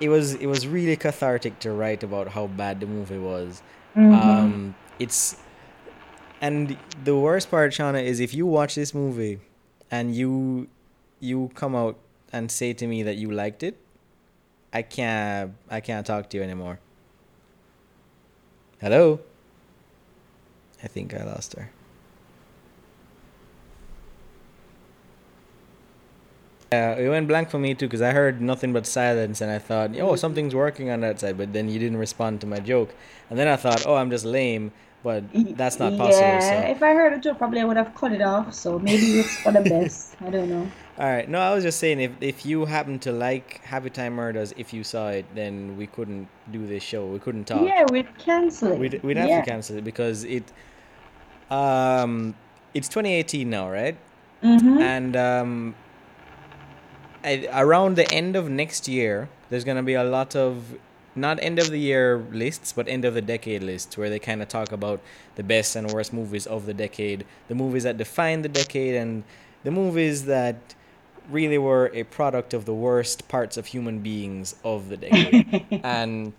it 0.00 0.08
was, 0.08 0.34
it 0.34 0.46
was 0.46 0.66
really 0.66 0.96
cathartic 0.96 1.58
to 1.60 1.72
write 1.72 2.02
about 2.02 2.28
how 2.28 2.46
bad 2.46 2.80
the 2.80 2.86
movie 2.86 3.18
was. 3.18 3.62
Mhm. 3.96 4.12
Um, 4.14 4.74
it's, 4.98 5.36
and 6.40 6.76
the 7.04 7.16
worst 7.16 7.50
part, 7.50 7.72
Shauna, 7.72 8.02
is 8.02 8.20
if 8.20 8.34
you 8.34 8.46
watch 8.46 8.74
this 8.74 8.92
movie, 8.94 9.40
and 9.90 10.14
you, 10.14 10.68
you 11.20 11.50
come 11.54 11.76
out 11.76 11.96
and 12.32 12.50
say 12.50 12.72
to 12.72 12.86
me 12.86 13.02
that 13.04 13.16
you 13.16 13.30
liked 13.30 13.62
it, 13.62 13.78
I 14.72 14.82
can't, 14.82 15.54
I 15.70 15.80
can't 15.80 16.04
talk 16.04 16.28
to 16.30 16.36
you 16.36 16.42
anymore. 16.42 16.80
Hello. 18.80 19.20
I 20.82 20.88
think 20.88 21.14
I 21.14 21.22
lost 21.24 21.54
her. 21.54 21.70
Yeah, 26.72 26.94
it 26.94 27.08
went 27.08 27.28
blank 27.28 27.50
for 27.50 27.58
me 27.58 27.74
too 27.74 27.86
because 27.86 28.02
I 28.02 28.10
heard 28.12 28.40
nothing 28.40 28.72
but 28.72 28.86
silence 28.86 29.40
and 29.40 29.50
I 29.50 29.58
thought, 29.58 29.96
oh, 29.98 30.16
something's 30.16 30.54
working 30.54 30.90
on 30.90 31.00
that 31.00 31.20
side. 31.20 31.38
But 31.38 31.52
then 31.52 31.68
you 31.68 31.78
didn't 31.78 31.98
respond 31.98 32.40
to 32.40 32.46
my 32.46 32.58
joke, 32.58 32.94
and 33.30 33.38
then 33.38 33.48
I 33.48 33.56
thought, 33.56 33.86
oh, 33.86 33.94
I'm 33.96 34.10
just 34.10 34.24
lame. 34.24 34.72
But 35.04 35.24
that's 35.58 35.78
not 35.78 35.98
possible. 35.98 36.18
Yeah, 36.18 36.40
So, 36.40 36.70
if 36.70 36.82
I 36.82 36.94
heard 36.94 37.12
a 37.12 37.18
joke, 37.18 37.36
probably 37.36 37.60
I 37.60 37.64
would 37.64 37.76
have 37.76 37.94
cut 37.94 38.12
it 38.12 38.22
off. 38.22 38.54
So 38.54 38.78
maybe 38.78 39.20
it's 39.20 39.36
for 39.42 39.52
the 39.52 39.60
best. 39.60 40.16
I 40.22 40.30
don't 40.30 40.48
know. 40.48 40.66
all 40.98 41.04
right. 41.04 41.28
No, 41.28 41.40
I 41.40 41.54
was 41.54 41.62
just 41.62 41.78
saying 41.78 42.00
if 42.00 42.12
if 42.22 42.46
you 42.46 42.64
happen 42.64 42.98
to 43.00 43.12
like 43.12 43.60
Happy 43.62 43.90
Time 43.90 44.14
Murders, 44.14 44.54
if 44.56 44.72
you 44.72 44.82
saw 44.82 45.08
it, 45.08 45.26
then 45.34 45.76
we 45.76 45.86
couldn't 45.86 46.26
do 46.50 46.66
this 46.66 46.82
show. 46.82 47.04
We 47.04 47.18
couldn't 47.18 47.44
talk. 47.44 47.68
Yeah, 47.68 47.84
we'd 47.92 48.16
cancel 48.18 48.72
it. 48.72 48.78
We'd 48.78 49.02
we'd 49.02 49.18
have 49.18 49.28
yeah. 49.28 49.42
to 49.42 49.46
cancel 49.46 49.76
it 49.76 49.84
because 49.84 50.24
it, 50.24 50.44
um, 51.50 52.34
it's 52.72 52.88
2018 52.88 53.50
now, 53.50 53.70
right? 53.70 53.98
Mm-hmm. 54.42 54.78
and 54.78 55.16
um, 55.16 55.74
I, 57.24 57.48
around 57.52 57.96
the 57.96 58.10
end 58.12 58.36
of 58.36 58.48
next 58.50 58.86
year, 58.88 59.28
there's 59.50 59.64
gonna 59.64 59.82
be 59.82 59.94
a 59.94 60.04
lot 60.04 60.36
of 60.36 60.76
not 61.16 61.38
end 61.42 61.58
of 61.60 61.70
the 61.70 61.78
year 61.78 62.24
lists, 62.32 62.72
but 62.72 62.88
end 62.88 63.04
of 63.04 63.14
the 63.14 63.22
decade 63.22 63.62
lists 63.62 63.96
where 63.96 64.10
they 64.10 64.18
kind 64.18 64.42
of 64.42 64.48
talk 64.48 64.72
about 64.72 65.00
the 65.36 65.42
best 65.44 65.76
and 65.76 65.90
worst 65.92 66.12
movies 66.12 66.46
of 66.46 66.66
the 66.66 66.74
decade, 66.74 67.24
the 67.48 67.54
movies 67.54 67.84
that 67.84 67.96
define 67.96 68.42
the 68.42 68.48
decade, 68.48 68.94
and 68.96 69.22
the 69.62 69.70
movies 69.70 70.24
that 70.26 70.56
really 71.30 71.56
were 71.56 71.90
a 71.94 72.02
product 72.02 72.52
of 72.52 72.64
the 72.64 72.74
worst 72.74 73.28
parts 73.28 73.56
of 73.56 73.66
human 73.66 74.00
beings 74.00 74.56
of 74.64 74.88
the 74.88 74.96
decade. 74.96 75.64
and 75.84 76.32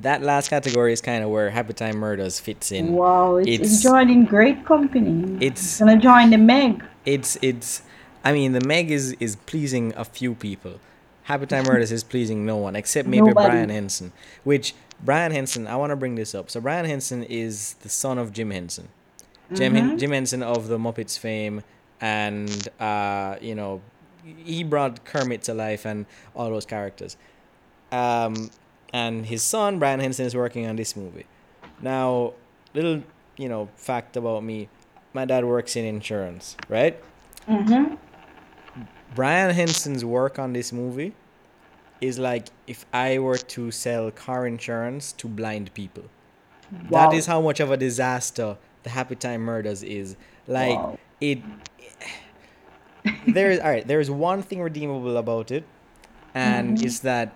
that 0.00 0.22
last 0.22 0.48
category 0.48 0.92
is 0.92 1.00
kind 1.00 1.22
of 1.22 1.30
where 1.30 1.50
Happy 1.50 1.74
Time 1.74 1.98
Murders 1.98 2.40
fits 2.40 2.72
in. 2.72 2.94
Wow, 2.94 3.36
it's, 3.36 3.48
It's- 3.48 3.70
it's 3.74 3.82
joining 3.82 4.24
great 4.24 4.64
company. 4.64 5.36
It's- 5.44 5.78
gonna 5.78 5.98
join 5.98 6.30
the 6.30 6.38
Meg. 6.38 6.82
it's 7.04 7.36
it's 7.42 7.82
I 8.24 8.32
mean 8.32 8.52
the 8.52 8.60
Meg 8.60 8.90
is 8.90 9.12
is 9.20 9.36
pleasing 9.36 9.92
a 9.96 10.04
few 10.04 10.34
people. 10.34 10.80
Happy 11.24 11.46
Time 11.46 11.64
Murders 11.64 11.92
is 11.98 12.02
pleasing 12.04 12.44
no 12.46 12.56
one 12.56 12.76
except 12.76 13.08
maybe 13.08 13.26
Nobody. 13.26 13.48
Brian 13.50 13.68
Henson. 13.68 14.12
Which 14.44 14.74
Brian 15.02 15.32
Henson, 15.32 15.66
I 15.66 15.76
want 15.76 15.90
to 15.90 15.96
bring 15.96 16.14
this 16.14 16.34
up. 16.34 16.50
So 16.50 16.60
Brian 16.60 16.84
Henson 16.84 17.22
is 17.24 17.74
the 17.82 17.88
son 17.88 18.18
of 18.18 18.32
Jim 18.32 18.50
Henson. 18.50 18.88
Jim 19.52 19.74
Hen- 19.74 19.90
Mhm. 19.96 19.98
Jim 19.98 20.12
Henson 20.12 20.42
of 20.42 20.68
the 20.68 20.78
Muppets 20.78 21.18
fame 21.18 21.62
and 22.00 22.68
uh 22.80 23.36
you 23.40 23.54
know 23.54 23.80
he 24.24 24.62
brought 24.64 25.04
Kermit 25.04 25.42
to 25.44 25.54
life 25.54 25.84
and 25.84 26.06
all 26.34 26.48
those 26.50 26.64
characters. 26.66 27.16
Um 27.90 28.50
and 28.92 29.26
his 29.26 29.42
son 29.42 29.78
Brian 29.78 30.00
Henson 30.00 30.26
is 30.26 30.34
working 30.36 30.66
on 30.66 30.76
this 30.76 30.96
movie. 30.96 31.26
Now, 31.80 32.34
little 32.74 33.02
you 33.36 33.48
know 33.48 33.68
fact 33.76 34.16
about 34.16 34.44
me, 34.44 34.68
my 35.12 35.24
dad 35.24 35.44
works 35.44 35.76
in 35.76 35.84
insurance, 35.84 36.56
right? 36.68 36.98
Mm-hmm. 37.48 37.94
Brian 39.14 39.54
Henson's 39.54 40.04
work 40.04 40.38
on 40.38 40.52
this 40.52 40.72
movie 40.72 41.14
is 42.00 42.18
like 42.18 42.48
if 42.66 42.84
I 42.92 43.18
were 43.18 43.38
to 43.38 43.70
sell 43.70 44.10
car 44.10 44.46
insurance 44.46 45.12
to 45.14 45.28
blind 45.28 45.72
people. 45.74 46.04
Wow. 46.88 47.10
That 47.10 47.16
is 47.16 47.26
how 47.26 47.40
much 47.40 47.60
of 47.60 47.70
a 47.70 47.76
disaster 47.76 48.56
the 48.82 48.90
Happy 48.90 49.14
Time 49.14 49.42
Murders 49.42 49.82
is. 49.82 50.16
Like 50.46 50.78
Wow. 50.78 50.98
it 51.20 51.38
there 53.26 53.50
is 53.50 53.58
all 53.60 53.70
right, 53.70 53.86
there 53.86 54.00
is 54.00 54.10
one 54.10 54.42
thing 54.42 54.60
redeemable 54.62 55.16
about 55.16 55.50
it 55.50 55.64
and 56.34 56.78
Mhm. 56.78 56.84
it's 56.84 57.00
that 57.00 57.32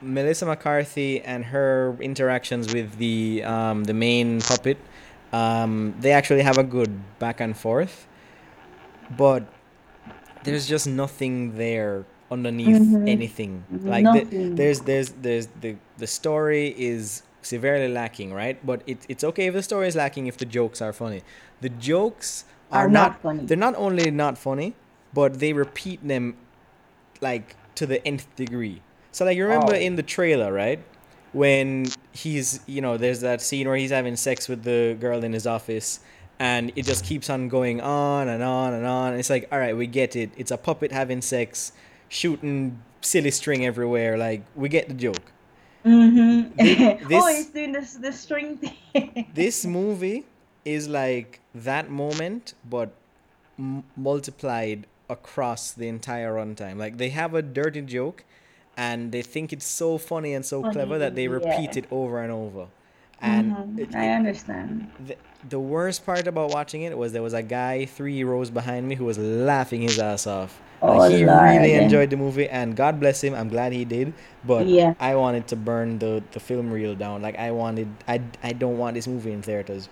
Melissa 0.00 0.46
McCarthy 0.46 1.20
and 1.22 1.46
her 1.46 1.96
interactions 2.00 2.72
with 2.72 2.98
the 2.98 3.42
um, 3.44 3.84
the 3.84 3.94
main 3.94 4.40
puppet 4.40 4.76
um, 5.32 5.94
they 6.00 6.12
actually 6.12 6.42
have 6.42 6.58
a 6.58 6.62
good 6.62 6.92
back 7.18 7.40
and 7.40 7.56
forth 7.56 8.06
but 9.16 9.42
there's 10.44 10.66
just 10.68 10.86
nothing 10.86 11.56
there 11.56 12.04
underneath 12.30 12.80
Mhm. 12.82 13.08
anything. 13.08 13.64
Like 13.70 14.04
the, 14.30 14.48
there's 14.60 14.80
there's 14.80 15.10
there's 15.20 15.46
the 15.60 15.76
the 15.98 16.06
story 16.06 16.74
is 16.78 17.22
severely 17.42 17.88
lacking 17.92 18.32
right? 18.32 18.56
But 18.64 18.82
it, 18.86 18.98
it's 19.08 19.22
okay 19.24 19.46
if 19.48 19.54
the 19.54 19.62
story 19.62 19.86
is 19.88 19.96
lacking 19.96 20.26
if 20.26 20.36
the 20.36 20.46
jokes 20.46 20.80
are 20.80 20.92
funny. 20.92 21.22
The 21.60 21.68
jokes 21.68 22.44
are, 22.72 22.86
Are 22.86 22.88
not, 22.88 23.08
not 23.12 23.22
funny. 23.22 23.44
they're 23.46 23.56
not 23.68 23.74
only 23.76 24.10
not 24.10 24.38
funny 24.38 24.74
but 25.12 25.38
they 25.38 25.52
repeat 25.52 26.00
them 26.06 26.34
like 27.20 27.56
to 27.76 27.86
the 27.86 28.04
nth 28.06 28.26
degree. 28.36 28.82
So 29.12 29.24
like 29.24 29.36
you 29.36 29.44
remember 29.44 29.74
Oh. 29.74 29.78
in 29.88 29.96
the 29.96 30.02
trailer 30.02 30.52
right? 30.52 30.80
When 31.32 31.86
he's 32.12 32.60
you 32.66 32.80
know 32.80 32.96
there's 32.96 33.20
that 33.20 33.40
scene 33.42 33.66
where 33.68 33.76
he's 33.76 33.90
having 33.90 34.16
sex 34.16 34.48
with 34.48 34.62
the 34.64 34.96
girl 34.98 35.22
in 35.24 35.32
his 35.32 35.46
office 35.46 36.00
and 36.38 36.72
it 36.76 36.84
just 36.84 37.04
keeps 37.04 37.30
on 37.30 37.48
going 37.48 37.80
on 37.80 38.28
and 38.28 38.42
on 38.42 38.74
and 38.74 38.86
on 38.86 39.10
and 39.12 39.20
it's 39.20 39.30
like 39.30 39.46
all 39.52 39.58
right 39.58 39.76
we 39.76 39.86
get 39.86 40.16
it 40.16 40.30
it's 40.36 40.50
a 40.50 40.56
puppet 40.56 40.90
having 40.92 41.20
sex 41.22 41.72
shooting 42.08 42.80
silly 43.00 43.30
string 43.30 43.64
everywhere 43.64 44.16
like 44.16 44.42
we 44.54 44.68
get 44.68 44.88
the 44.88 44.94
joke 44.94 45.32
Mm-hmm. 45.84 46.56
Thi- 47.08 47.14
oh, 47.14 47.26
he's 47.26 47.48
doing 47.48 47.72
this 47.72 47.92
the 47.94 48.10
string 48.10 48.56
thing. 48.56 49.26
this 49.34 49.66
movie 49.66 50.24
is 50.64 50.88
like 50.88 51.40
that 51.54 51.90
moment 51.90 52.54
but 52.68 52.90
m- 53.58 53.84
multiplied 53.94 54.86
across 55.10 55.72
the 55.72 55.86
entire 55.86 56.32
runtime 56.32 56.78
like 56.78 56.96
they 56.96 57.10
have 57.10 57.34
a 57.34 57.42
dirty 57.42 57.82
joke 57.82 58.24
and 58.78 59.12
they 59.12 59.20
think 59.20 59.52
it's 59.52 59.66
so 59.66 59.98
funny 59.98 60.32
and 60.32 60.46
so 60.46 60.62
clever 60.62 60.98
that 60.98 61.14
they 61.14 61.28
repeat 61.28 61.76
yeah. 61.76 61.80
it 61.80 61.86
over 61.90 62.22
and 62.22 62.32
over 62.32 62.66
and 63.24 63.52
Mhm, 63.52 63.78
it- 63.78 63.94
I 63.94 64.10
understand. 64.10 64.88
the, 65.06 65.16
the 65.48 65.58
worst 65.60 66.04
part 66.06 66.26
about 66.26 66.50
watching 66.50 66.82
it 66.82 66.96
was 66.96 67.12
there 67.12 67.22
was 67.22 67.34
a 67.34 67.42
guy 67.42 67.84
three 67.86 68.22
rows 68.24 68.50
behind 68.50 68.86
me 68.88 68.94
who 68.94 69.04
was 69.04 69.18
laughing 69.18 69.82
his 69.82 69.98
ass 69.98 70.26
off. 70.26 70.60
Oh, 70.82 70.98
Like, 70.98 71.12
he 71.12 71.24
Lord. 71.24 71.42
really 71.42 71.72
enjoyed 71.74 72.10
the 72.10 72.16
movie, 72.16 72.48
and 72.48 72.76
God 72.76 73.00
bless 73.00 73.22
him. 73.24 73.34
I'm 73.34 73.48
glad 73.48 73.72
he 73.72 73.84
did. 73.86 74.12
But 74.44 74.66
Yeah. 74.66 74.92
I 75.00 75.14
wanted 75.16 75.46
to 75.48 75.56
burn 75.56 75.98
the, 75.98 76.22
the 76.32 76.40
film 76.40 76.70
reel 76.70 76.94
down. 76.94 77.22
Like 77.22 77.38
I 77.38 77.50
wanted, 77.52 77.88
I, 78.06 78.20
I 78.42 78.52
don't 78.52 78.76
want 78.76 78.94
this 78.94 79.06
movie 79.06 79.32
in 79.32 79.40
theaters. 79.40 79.88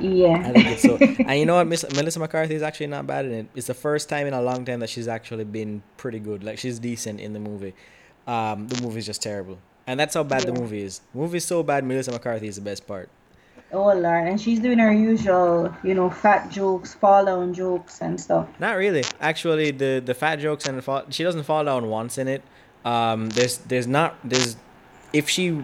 Yeah. 0.00 0.42
I 0.44 0.50
think 0.52 0.66
it's 0.66 0.82
so. 0.82 0.96
and 1.28 1.38
you 1.38 1.46
know 1.46 1.54
what, 1.56 1.66
Miss 1.68 1.84
Melissa 1.94 2.18
McCarthy 2.18 2.54
is 2.56 2.62
actually 2.62 2.88
not 2.88 3.06
bad 3.06 3.26
in 3.26 3.32
it. 3.32 3.46
It's 3.54 3.68
the 3.68 3.74
first 3.74 4.08
time 4.08 4.26
in 4.26 4.34
a 4.34 4.42
long 4.42 4.64
time 4.64 4.80
that 4.80 4.90
she's 4.90 5.06
actually 5.06 5.44
been 5.44 5.82
pretty 5.96 6.18
good. 6.18 6.42
Like 6.42 6.58
she's 6.58 6.78
decent 6.80 7.20
in 7.20 7.34
the 7.34 7.40
movie. 7.40 7.74
Um, 8.26 8.66
the 8.68 8.80
movie's 8.82 9.06
just 9.06 9.22
terrible, 9.22 9.58
and 9.86 9.98
that's 9.98 10.14
how 10.14 10.22
bad 10.22 10.42
the 10.42 10.52
movie 10.52 10.82
is. 10.82 11.00
The 11.12 11.18
movie's 11.18 11.44
so 11.44 11.62
bad. 11.62 11.84
Melissa 11.84 12.12
McCarthy 12.12 12.48
is 12.48 12.56
the 12.56 12.62
best 12.62 12.86
part. 12.86 13.08
Oh 13.72 13.86
Lord, 13.86 14.28
and 14.28 14.38
she's 14.38 14.60
doing 14.60 14.78
her 14.78 14.92
usual, 14.92 15.74
you 15.82 15.94
know, 15.94 16.10
fat 16.10 16.50
jokes, 16.50 16.92
fall 16.92 17.24
down 17.24 17.54
jokes 17.54 18.02
and 18.02 18.20
stuff. 18.20 18.46
Not 18.58 18.76
really. 18.76 19.02
Actually, 19.20 19.70
the 19.70 20.02
the 20.04 20.12
fat 20.12 20.36
jokes 20.36 20.66
and 20.66 20.76
the 20.76 20.82
fall, 20.82 21.04
she 21.08 21.22
doesn't 21.22 21.44
fall 21.44 21.64
down 21.64 21.88
once 21.88 22.18
in 22.18 22.28
it. 22.28 22.42
Um, 22.84 23.30
there's 23.30 23.58
there's 23.58 23.86
not 23.86 24.16
there's 24.24 24.56
if 25.14 25.28
she 25.30 25.62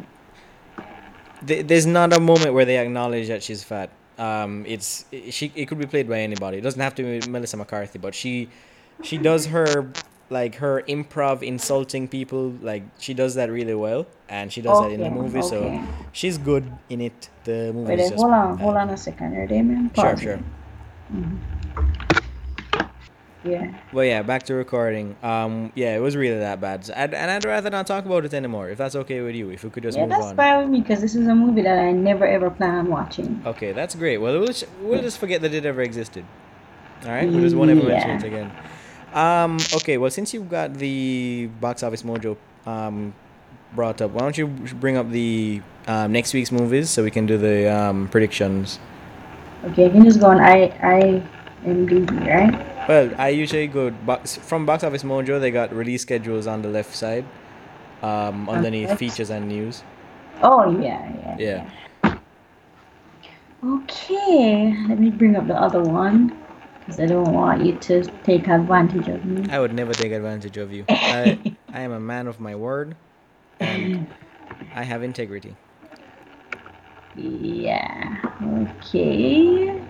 th- 1.46 1.66
there's 1.66 1.86
not 1.86 2.14
a 2.14 2.20
moment 2.20 2.54
where 2.54 2.64
they 2.64 2.78
acknowledge 2.78 3.28
that 3.28 3.42
she's 3.42 3.62
fat. 3.62 3.90
Um, 4.16 4.64
it's 4.66 5.04
she 5.30 5.52
it 5.54 5.68
could 5.68 5.78
be 5.78 5.86
played 5.86 6.08
by 6.08 6.20
anybody. 6.20 6.58
It 6.58 6.62
doesn't 6.62 6.80
have 6.80 6.94
to 6.96 7.20
be 7.20 7.30
Melissa 7.30 7.58
McCarthy, 7.58 7.98
but 7.98 8.14
she 8.14 8.48
she 9.02 9.18
does 9.18 9.46
her 9.46 9.92
like 10.30 10.56
her 10.56 10.82
improv 10.82 11.42
insulting 11.42 12.06
people 12.06 12.50
like 12.60 12.82
she 12.98 13.14
does 13.14 13.34
that 13.34 13.50
really 13.50 13.74
well 13.74 14.06
and 14.28 14.52
she 14.52 14.60
does 14.60 14.78
that 14.80 14.90
in 14.90 15.00
the 15.00 15.06
Okay, 15.06 15.14
movie 15.14 15.40
so 15.42 15.82
she's 16.12 16.36
good 16.36 16.70
in 16.90 17.00
it. 17.00 17.30
The 17.44 17.72
movie 17.72 17.90
Wait, 17.92 18.00
is 18.00 18.10
just 18.10 18.20
hold 18.22 18.34
on, 18.34 18.56
bad. 18.56 18.62
hold 18.62 18.76
on 18.76 18.90
a 18.90 18.96
second. 18.96 19.32
Here, 19.32 19.46
Damien. 19.46 19.90
sure 19.94 20.16
sure. 20.16 20.32
It. 20.34 20.40
Yeah. 23.44 23.72
well 23.92 24.04
yeah 24.04 24.22
back 24.22 24.42
to 24.44 24.54
recording. 24.54 25.16
Um 25.22 25.72
yeah 25.74 25.96
it 25.96 26.00
was 26.00 26.16
really 26.16 26.38
that 26.40 26.60
bad. 26.60 26.84
So 26.84 26.92
I'd, 26.94 27.14
and 27.14 27.30
i'd 27.30 27.44
rather 27.44 27.70
not 27.70 27.86
talk 27.86 28.04
about 28.04 28.24
it 28.24 28.34
anymore 28.34 28.68
if 28.68 28.76
that's 28.76 28.96
okay 28.96 29.20
with 29.22 29.34
you 29.36 29.48
if 29.50 29.62
we 29.64 29.70
could 29.70 29.84
just 29.84 29.96
Yeah, 29.96 30.04
move 30.04 30.10
that's 30.10 30.24
on. 30.26 30.36
fine 30.36 30.58
with 30.60 30.68
me 30.68 30.80
because 30.80 31.00
this 31.00 31.14
is 31.14 31.26
a 31.28 31.34
movie 31.34 31.62
that 31.62 31.78
I 31.78 31.92
never 31.92 32.26
ever 32.26 32.50
plan 32.50 32.74
on 32.74 32.90
watching. 32.90 33.40
okay 33.46 33.72
that's 33.72 33.94
great. 33.94 34.18
Well 34.18 34.34
we'll 34.38 34.48
just, 34.48 34.66
we'll 34.82 35.00
just 35.00 35.18
forget 35.18 35.40
that 35.42 35.54
it 35.54 35.64
ever 35.64 35.80
existed. 35.82 36.24
All 37.04 37.10
right? 37.12 37.28
We'll 37.30 37.40
just 37.40 37.54
won't 37.56 37.70
ever 37.70 37.82
mention 37.82 38.10
it 38.10 38.24
again 38.24 38.52
um 39.14 39.56
okay 39.74 39.96
well 39.98 40.10
since 40.10 40.34
you've 40.34 40.48
got 40.50 40.74
the 40.74 41.48
box 41.60 41.82
office 41.82 42.02
mojo 42.02 42.36
um 42.66 43.12
brought 43.74 44.00
up 44.00 44.10
why 44.12 44.20
don't 44.20 44.36
you 44.38 44.46
bring 44.46 44.96
up 44.96 45.10
the 45.10 45.60
um, 45.86 46.12
next 46.12 46.32
week's 46.34 46.52
movies 46.52 46.90
so 46.90 47.02
we 47.02 47.10
can 47.10 47.26
do 47.26 47.38
the 47.38 47.70
um, 47.72 48.08
predictions 48.08 48.78
Okay, 49.64 49.86
you 49.86 49.90
can 49.90 50.04
just 50.04 50.20
go 50.20 50.26
on 50.28 50.40
I 50.40 50.70
I 50.82 51.22
right? 52.24 52.88
well 52.88 53.10
i 53.18 53.28
usually 53.28 53.66
go 53.66 53.90
box 53.90 54.36
from 54.36 54.64
box 54.66 54.84
office 54.84 55.02
mojo 55.02 55.40
they 55.40 55.50
got 55.50 55.72
release 55.74 56.02
schedules 56.02 56.46
on 56.46 56.62
the 56.62 56.68
left 56.68 56.94
side 56.94 57.24
um, 58.02 58.48
underneath 58.48 58.88
Perfect. 58.90 59.00
features 59.00 59.30
and 59.30 59.48
news 59.48 59.82
Oh 60.40 60.70
yeah, 60.80 61.36
yeah. 61.38 61.66
yeah 62.04 62.18
Okay, 63.64 64.72
let 64.88 65.00
me 65.00 65.10
bring 65.10 65.34
up 65.34 65.48
the 65.48 65.60
other 65.60 65.82
one 65.82 66.36
because 66.88 67.00
I 67.00 67.06
don't 67.06 67.32
want 67.34 67.64
you 67.66 67.76
to 67.76 68.02
take 68.24 68.48
advantage 68.48 69.08
of 69.08 69.24
me. 69.24 69.42
i 69.50 69.58
would 69.58 69.74
never 69.74 69.92
take 69.92 70.12
advantage 70.12 70.56
of 70.56 70.72
you 70.72 70.86
I, 71.04 71.36
I 71.72 71.80
am 71.82 71.92
a 71.92 72.00
man 72.00 72.26
of 72.26 72.40
my 72.40 72.54
word 72.54 72.96
and 73.60 74.06
i 74.74 74.84
have 74.84 75.02
integrity 75.02 75.56
Yeah. 77.14 78.16
Okay. 78.42 79.82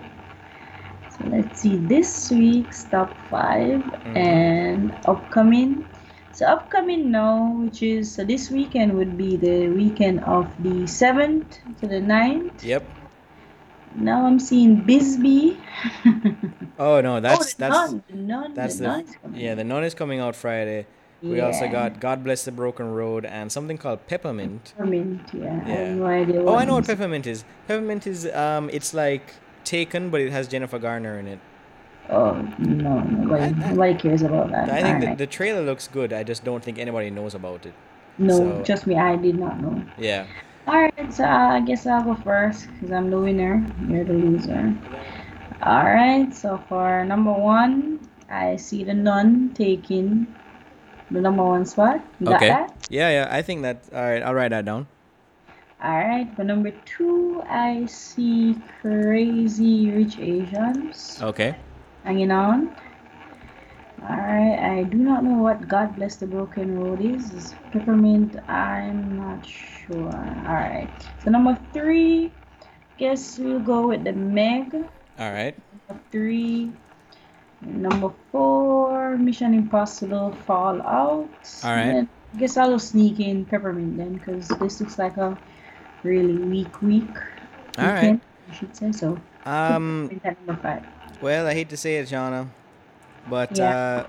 So 1.09 1.25
let's 1.27 1.59
see 1.61 1.77
this 1.77 2.31
week's 2.31 2.85
top 2.85 3.15
5 3.29 3.83
Mhm. 3.83 4.15
and 4.17 4.95
upcoming. 5.05 5.85
So 6.31 6.45
upcoming 6.47 7.11
now, 7.11 7.53
which 7.61 7.83
is 7.83 8.15
so 8.15 8.23
this 8.23 8.49
weekend 8.49 8.93
would 8.97 9.17
be 9.17 9.37
the 9.37 9.69
weekend 9.69 10.21
of 10.23 10.51
the 10.63 10.87
seventh 10.87 11.59
to 11.81 11.87
the 11.87 12.01
9th. 12.01 12.63
yep 12.63 12.89
Now 13.95 14.25
I'm 14.25 14.39
seeing 14.39 14.81
Bisbee. 14.81 15.59
oh 16.79 17.01
no 17.01 17.19
that's 17.19 17.39
oh, 17.39 17.43
the 17.43 17.55
that's 17.57 17.91
nun, 17.91 18.03
the 18.09 18.15
nun, 18.15 18.53
that's 18.53 18.75
the 18.77 19.05
the 19.33 19.39
yeah 19.39 19.53
the 19.55 19.63
nun 19.63 19.83
is 19.83 19.93
coming 19.93 20.19
out 20.19 20.35
friday 20.35 20.85
we 21.21 21.39
also 21.41 21.67
got 21.67 21.99
god 21.99 22.23
bless 22.23 22.45
the 22.45 22.51
broken 22.51 22.89
road 22.93 23.25
and 23.25 23.51
something 23.51 23.77
called 23.77 23.99
peppermint 24.07 24.73
Peppermint, 24.77 25.21
yeah. 25.33 25.61
I 25.65 25.69
have 25.69 25.97
no 25.97 26.05
idea 26.05 26.41
oh 26.41 26.55
i 26.55 26.63
know 26.65 26.75
what 26.75 26.87
peppermint 26.87 27.27
is 27.27 27.43
peppermint 27.67 28.07
is 28.07 28.25
um 28.27 28.69
it's 28.71 28.93
like 28.93 29.33
taken 29.65 30.09
but 30.09 30.21
it 30.21 30.31
has 30.31 30.47
jennifer 30.47 30.79
garner 30.79 31.19
in 31.19 31.27
it 31.27 31.39
Oh 32.11 32.31
no, 32.57 33.01
nobody, 33.01 33.43
I- 33.43 33.47
I- 33.47 33.69
nobody 33.71 33.93
cares 33.95 34.21
about 34.23 34.49
that. 34.51 34.69
i 34.71 34.81
think 34.81 35.01
the, 35.01 35.25
the 35.25 35.27
trailer 35.27 35.61
looks 35.61 35.87
good 35.87 36.11
i 36.13 36.23
just 36.23 36.43
don't 36.45 36.63
think 36.63 36.79
anybody 36.79 37.09
knows 37.11 37.35
about 37.35 37.65
it 37.65 37.73
no, 38.17 38.37
so- 38.37 38.63
trust 38.63 38.87
me, 38.87 38.97
I 38.97 39.15
did 39.15 39.37
not 39.37 39.59
know. 39.61 39.83
yeah 39.97 40.25
Alright, 40.67 41.13
so 41.13 41.23
I 41.23 41.61
guess 41.61 41.87
I'll 41.87 42.03
go 42.03 42.15
first 42.23 42.67
because 42.73 42.91
I'm 42.91 43.09
the 43.09 43.19
winner. 43.19 43.65
You're 43.87 44.03
the 44.03 44.13
loser. 44.13 44.75
Alright, 45.61 46.33
so 46.33 46.57
for 46.69 47.03
number 47.03 47.33
one, 47.33 47.99
I 48.29 48.55
see 48.55 48.83
the 48.83 48.93
nun 48.93 49.51
taking 49.53 50.27
the 51.11 51.19
number 51.21 51.43
one 51.43 51.65
spot. 51.65 51.99
You 52.19 52.27
got 52.27 52.35
okay 52.37 52.49
that? 52.49 52.87
yeah 52.89 53.09
yeah 53.09 53.27
i 53.29 53.41
think 53.41 53.61
that 53.61 53.85
all 53.93 54.01
right 54.01 54.21
i'll 54.23 54.33
write 54.33 54.49
that 54.49 54.65
down 54.65 54.87
Alright, 55.81 56.35
for 56.35 56.43
number 56.43 56.71
two, 56.83 57.41
I 57.47 57.85
see 57.85 58.59
Crazy 58.81 59.89
Rich 59.91 60.19
Asians 60.19 61.19
okay 61.21 61.55
hanging 62.03 62.31
on. 62.31 62.75
Alright, 64.03 64.59
I 64.59 64.83
do 64.83 64.97
not 64.97 65.23
know 65.23 65.37
what 65.39 65.67
God 65.67 65.95
Bless 65.95 66.17
the 66.17 66.27
Broken 66.27 66.79
Road 66.79 66.99
is. 66.99 67.31
Is 67.31 67.55
Peppermint? 67.71 68.35
I'm 68.49 69.17
not 69.17 69.45
sure. 69.45 70.15
Alright, 70.47 70.91
so 71.23 71.31
number 71.31 71.57
three, 71.71 72.31
guess 72.97 73.39
we'll 73.39 73.59
go 73.59 73.87
with 73.87 74.03
the 74.03 74.13
Meg. 74.13 74.75
All 75.19 75.31
right 75.31 75.55
Number 75.87 76.03
three. 76.11 76.71
Number 77.61 78.13
four, 78.31 79.17
Mission 79.17 79.53
Impossible 79.53 80.31
Fallout. 80.47 81.27
Alright. 81.63 81.87
And 81.87 82.07
I 82.33 82.37
guess 82.37 82.55
I'll 82.55 82.79
sneak 82.79 83.19
in 83.19 83.43
Peppermint 83.43 83.97
then 83.97 84.13
because 84.13 84.47
this 84.47 84.79
looks 84.79 84.97
like 84.97 85.17
a 85.17 85.37
really 86.03 86.37
weak 86.37 86.81
week. 86.81 87.09
All 87.77 87.85
right. 87.85 88.01
weekend, 88.15 88.21
I 88.49 88.53
should 88.53 88.75
say 88.75 88.91
so. 88.93 89.19
um 89.45 90.09
number 90.23 90.55
five. 90.61 90.83
well 91.21 91.47
i 91.47 91.53
hate 91.53 91.69
to 91.69 91.77
say 91.77 91.97
it 91.97 92.07
shauna 92.07 92.47
but 93.29 93.57
Yeah. 93.57 93.75
uh 93.75 94.07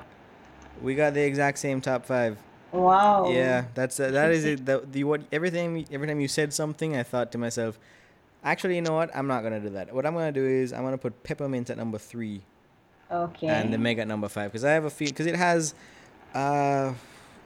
we 0.83 0.95
got 0.95 1.15
the 1.15 1.23
exact 1.23 1.59
same 1.59 1.81
top 1.81 2.05
five 2.07 2.37
Wow. 2.73 3.29
Yeah, 3.29 3.65
that's 3.75 3.99
uh, 3.99 4.11
that 4.13 4.31
is 4.31 4.45
it. 4.45 4.65
The, 4.65 4.87
the 4.87 5.03
what 5.03 5.23
everything 5.33 5.87
every 5.91 6.07
time 6.07 6.21
you 6.21 6.29
said 6.29 6.55
something, 6.55 6.95
I 6.97 7.03
thought 7.03 7.33
to 7.33 7.39
myself, 7.39 7.81
actually, 8.45 8.77
you 8.77 8.83
know 8.83 8.95
what? 8.95 9.15
I'm 9.15 9.27
not 9.27 9.43
gonna 9.43 9.61
do 9.61 9.71
that. 9.71 9.95
What 9.95 10.07
I'm 10.07 10.15
gonna 10.15 10.33
do 10.33 10.45
is 10.47 10.73
I'm 10.73 10.83
gonna 10.85 10.99
put 10.99 11.23
peppermint 11.23 11.71
at 11.71 11.77
number 11.77 11.99
three 11.99 12.43
Okay. 13.11 13.47
and 13.49 13.73
the 13.73 13.79
meg 13.79 13.99
at 13.99 14.07
number 14.09 14.29
five 14.29 14.51
because 14.53 14.65
I 14.65 14.71
have 14.73 14.85
a 14.85 14.91
feel 14.91 15.09
because 15.09 15.27
it 15.27 15.37
has, 15.37 15.75
uh, 16.35 16.93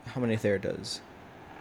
how 0.07 0.21
many 0.21 0.37
theaters? 0.37 1.01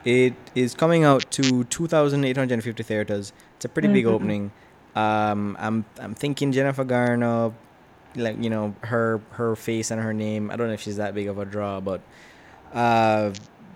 It 0.05 0.33
is 0.53 0.73
coming 0.75 1.05
out 1.05 1.31
to 1.31 1.63
2,850 1.63 2.83
theaters. 2.83 3.31
It's 3.55 3.63
a 3.65 3.69
pretty 3.69 3.87
big 3.87 4.05
Mhm. 4.05 4.11
opening. 4.11 4.51
Um, 4.95 5.55
I'm 5.59 5.85
I'm 5.99 6.13
thinking 6.13 6.51
Jennifer 6.51 6.83
Garner, 6.83 7.51
like 8.15 8.37
you 8.43 8.49
know 8.49 8.75
her 8.81 9.21
her 9.31 9.55
face 9.55 9.89
and 9.91 10.01
her 10.01 10.13
name. 10.13 10.51
I 10.51 10.55
don't 10.57 10.67
know 10.67 10.73
if 10.73 10.81
she's 10.81 10.97
that 10.97 11.15
big 11.15 11.27
of 11.27 11.37
a 11.39 11.45
draw, 11.45 11.79
but 11.79 12.01
uh, 12.73 13.31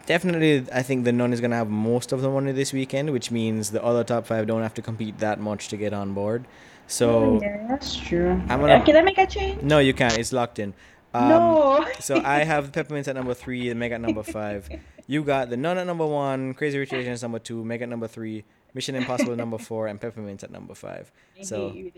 definitely 0.07 0.65
I 0.73 0.81
think 0.81 1.05
the 1.05 1.11
Nun 1.11 1.31
is 1.33 1.39
gonna 1.41 1.55
have 1.55 1.69
most 1.69 2.11
of 2.11 2.21
the 2.21 2.29
money 2.29 2.51
this 2.51 2.73
weekend, 2.73 3.11
which 3.11 3.29
means 3.29 3.69
the 3.69 3.83
other 3.83 4.03
top 4.03 4.25
five 4.25 4.47
don't 4.47 4.63
have 4.63 4.73
to 4.73 4.81
compete 4.81 5.19
that 5.19 5.39
much 5.39 5.67
to 5.69 5.77
get 5.77 5.93
on 5.93 6.13
board. 6.13 6.45
So 6.87 7.39
yeah, 7.41 7.67
that's 7.67 7.95
true. 7.95 8.31
I'm 8.49 8.59
gonna- 8.61 8.83
Can 8.83 8.95
I 8.95 9.01
make 9.01 9.17
a 9.19 9.27
change? 9.27 9.61
no, 9.61 9.77
you 9.79 9.93
can't. 9.93 10.17
It's 10.17 10.33
locked 10.33 10.57
in. 10.57 10.73
Um, 11.13 11.29
no. 11.29 11.85
so 11.99 12.21
I 12.23 12.43
have 12.43 12.71
Peppermint 12.71 13.07
at 13.07 13.15
number 13.15 13.33
three 13.33 13.69
and 13.69 13.79
Meg 13.79 13.91
at 13.91 14.01
number 14.01 14.23
five. 14.23 14.67
You 15.09 15.23
got 15.23 15.49
the 15.49 15.55
Nun 15.55 15.77
at 15.77 15.87
number 15.87 16.05
one, 16.05 16.53
Crazy 16.53 16.77
Rich 16.77 16.91
Asians 16.91 17.21
number 17.21 17.39
two, 17.39 17.63
Meg 17.63 17.81
at 17.81 17.87
number 17.87 18.09
three, 18.09 18.43
Mission 18.73 18.93
Impossible 18.93 19.37
number 19.37 19.57
four, 19.57 19.87
and 19.87 20.01
Peppermint 20.01 20.43
at 20.43 20.51
number 20.51 20.75
five. 20.75 21.09
I 21.39 21.43
So 21.43 21.71
you, 21.71 21.93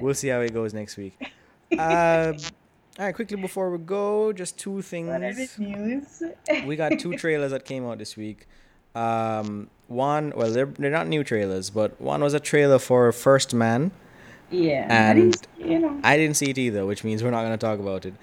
we'll 0.00 0.14
see 0.14 0.28
how 0.28 0.40
it 0.40 0.54
goes 0.54 0.72
next 0.72 0.96
week. 0.96 1.12
Uh, 1.78 2.32
all 2.98 3.04
right, 3.06 3.14
quickly 3.14 3.36
before 3.36 3.70
we 3.70 3.78
go, 3.78 4.32
just 4.32 4.58
two 4.58 4.80
things. 4.82 5.58
news? 5.58 6.22
We 6.66 6.76
got 6.76 6.98
two 6.98 7.16
trailers 7.16 7.50
that 7.50 7.64
came 7.64 7.84
out 7.86 7.98
this 7.98 8.16
week. 8.16 8.46
Um, 8.94 9.68
one, 9.88 10.32
well, 10.36 10.52
they're, 10.52 10.66
they're 10.66 10.90
not 10.90 11.08
new 11.08 11.24
trailers, 11.24 11.70
but 11.70 12.00
one 12.00 12.22
was 12.22 12.34
a 12.34 12.40
trailer 12.40 12.78
for 12.78 13.10
First 13.10 13.52
Man. 13.52 13.90
Yeah. 14.50 14.86
I 14.88 14.94
And- 14.94 15.32
didn't, 15.32 15.46
you 15.58 15.78
know. 15.80 16.00
I 16.04 16.16
didn't 16.16 16.36
see 16.36 16.50
it 16.50 16.58
either, 16.58 16.86
which 16.86 17.02
means 17.02 17.24
we're 17.24 17.32
not 17.32 17.42
going 17.42 17.58
to 17.58 17.66
talk 17.66 17.80
about 17.80 18.06
it. 18.06 18.14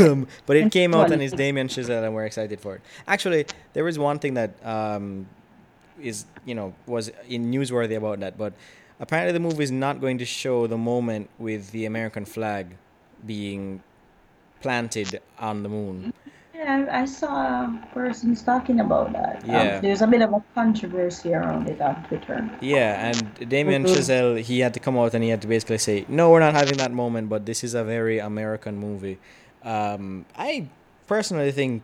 um, 0.00 0.26
but 0.46 0.56
it 0.58 0.70
came 0.70 0.94
out 0.94 1.10
and 1.10 1.22
it's 1.22 1.32
Damien 1.32 1.68
Chazelle, 1.68 2.04
and 2.04 2.14
we're 2.14 2.26
excited 2.26 2.60
for 2.60 2.74
it. 2.76 2.82
Actually, 3.08 3.46
there 3.72 3.88
is 3.88 3.98
one 3.98 4.18
thing 4.18 4.34
that 4.34 4.50
um, 4.66 5.26
is, 5.98 6.26
you 6.44 6.54
know, 6.54 6.74
was 6.86 7.10
in 7.28 7.50
newsworthy 7.50 7.96
about 7.96 8.20
that. 8.20 8.36
But 8.36 8.52
apparently, 9.00 9.32
the 9.32 9.40
movie 9.40 9.64
is 9.64 9.70
not 9.70 10.00
going 10.02 10.18
to 10.18 10.26
show 10.26 10.66
the 10.66 10.76
moment 10.76 11.30
with 11.38 11.70
the 11.70 11.86
American 11.86 12.26
flag 12.26 12.76
being 13.24 13.82
planted 14.66 15.20
on 15.38 15.62
the 15.62 15.68
moon. 15.68 16.12
Yeah, 16.54 16.86
I 16.88 17.02
I 17.02 17.04
saw 17.06 17.68
persons 17.92 18.42
talking 18.42 18.78
about 18.80 19.12
that. 19.12 19.36
Um, 19.44 19.50
Yeah. 19.50 19.80
there's 19.80 20.02
a 20.02 20.06
bit 20.06 20.22
of 20.22 20.32
a 20.32 20.42
controversy 20.54 21.34
around 21.34 21.68
it 21.68 21.80
on 21.80 21.96
Twitter. 22.08 22.38
Yeah, 22.60 23.08
and 23.08 23.48
Damien 23.48 23.82
Mhm. 23.84 23.92
Chazelle, 23.94 24.40
he 24.40 24.60
had 24.60 24.72
to 24.74 24.80
come 24.80 24.96
out 24.96 25.12
and 25.14 25.22
he 25.24 25.30
had 25.30 25.42
to 25.42 25.48
basically 25.48 25.78
say, 25.78 26.04
no, 26.08 26.30
we're 26.30 26.40
not 26.48 26.54
having 26.54 26.78
that 26.78 26.92
moment, 26.92 27.28
but 27.28 27.46
this 27.46 27.64
is 27.64 27.74
a 27.74 27.82
very 27.84 28.18
American 28.20 28.76
movie. 28.78 29.18
Um, 29.64 30.24
I 30.36 30.68
personally 31.08 31.50
think 31.52 31.82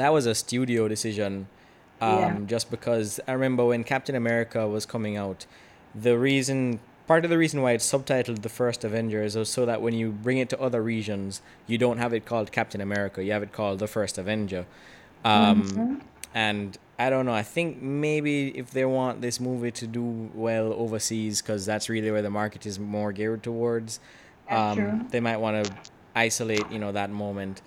that 0.00 0.12
was 0.12 0.24
a 0.26 0.34
studio 0.34 0.88
decision, 0.88 1.32
um, 2.00 2.08
Yeah. 2.10 2.36
just 2.46 2.70
because 2.70 3.20
I 3.28 3.32
remember 3.32 3.64
when 3.66 3.84
Captain 3.84 4.14
America 4.16 4.66
was 4.66 4.86
coming 4.86 5.16
out, 5.24 5.46
the 5.94 6.16
reason, 6.16 6.80
part 7.06 7.24
of 7.24 7.30
the 7.30 7.38
reason 7.38 7.62
why 7.62 7.72
it's 7.72 7.90
subtitled 7.90 8.42
The 8.42 8.48
First 8.48 8.84
Avengers 8.84 9.36
is 9.36 9.48
so 9.48 9.66
that 9.66 9.82
when 9.82 9.94
you 9.94 10.10
bring 10.10 10.38
it 10.38 10.48
to 10.50 10.60
other 10.60 10.82
regions, 10.82 11.42
you 11.66 11.78
don't 11.78 11.98
have 11.98 12.12
it 12.12 12.24
called 12.24 12.52
Captain 12.52 12.80
America, 12.80 13.22
you 13.22 13.32
have 13.32 13.42
it 13.42 13.52
called 13.52 13.78
The 13.78 13.86
First 13.86 14.18
Avenger. 14.18 14.66
Um, 15.24 15.64
Mhm. 15.64 16.00
and 16.34 16.78
I 16.98 17.10
don't 17.10 17.26
know. 17.26 17.32
I 17.34 17.42
think 17.42 17.82
maybe 17.82 18.48
if 18.56 18.70
they 18.70 18.84
want 18.84 19.20
this 19.20 19.40
movie 19.40 19.70
to 19.72 19.86
do 19.86 20.30
well 20.34 20.72
overseas, 20.72 21.42
because 21.42 21.66
that's 21.66 21.88
really 21.88 22.10
where 22.10 22.22
the 22.22 22.30
market 22.30 22.66
is 22.66 22.78
more 22.78 23.12
geared 23.12 23.42
towards, 23.42 24.00
um, 24.50 25.08
they 25.10 25.20
might 25.20 25.38
want 25.38 25.64
to 25.64 25.72
isolate, 26.14 26.64
you 26.70 26.78
know, 26.78 26.92
that 26.92 27.10
moment, 27.10 27.62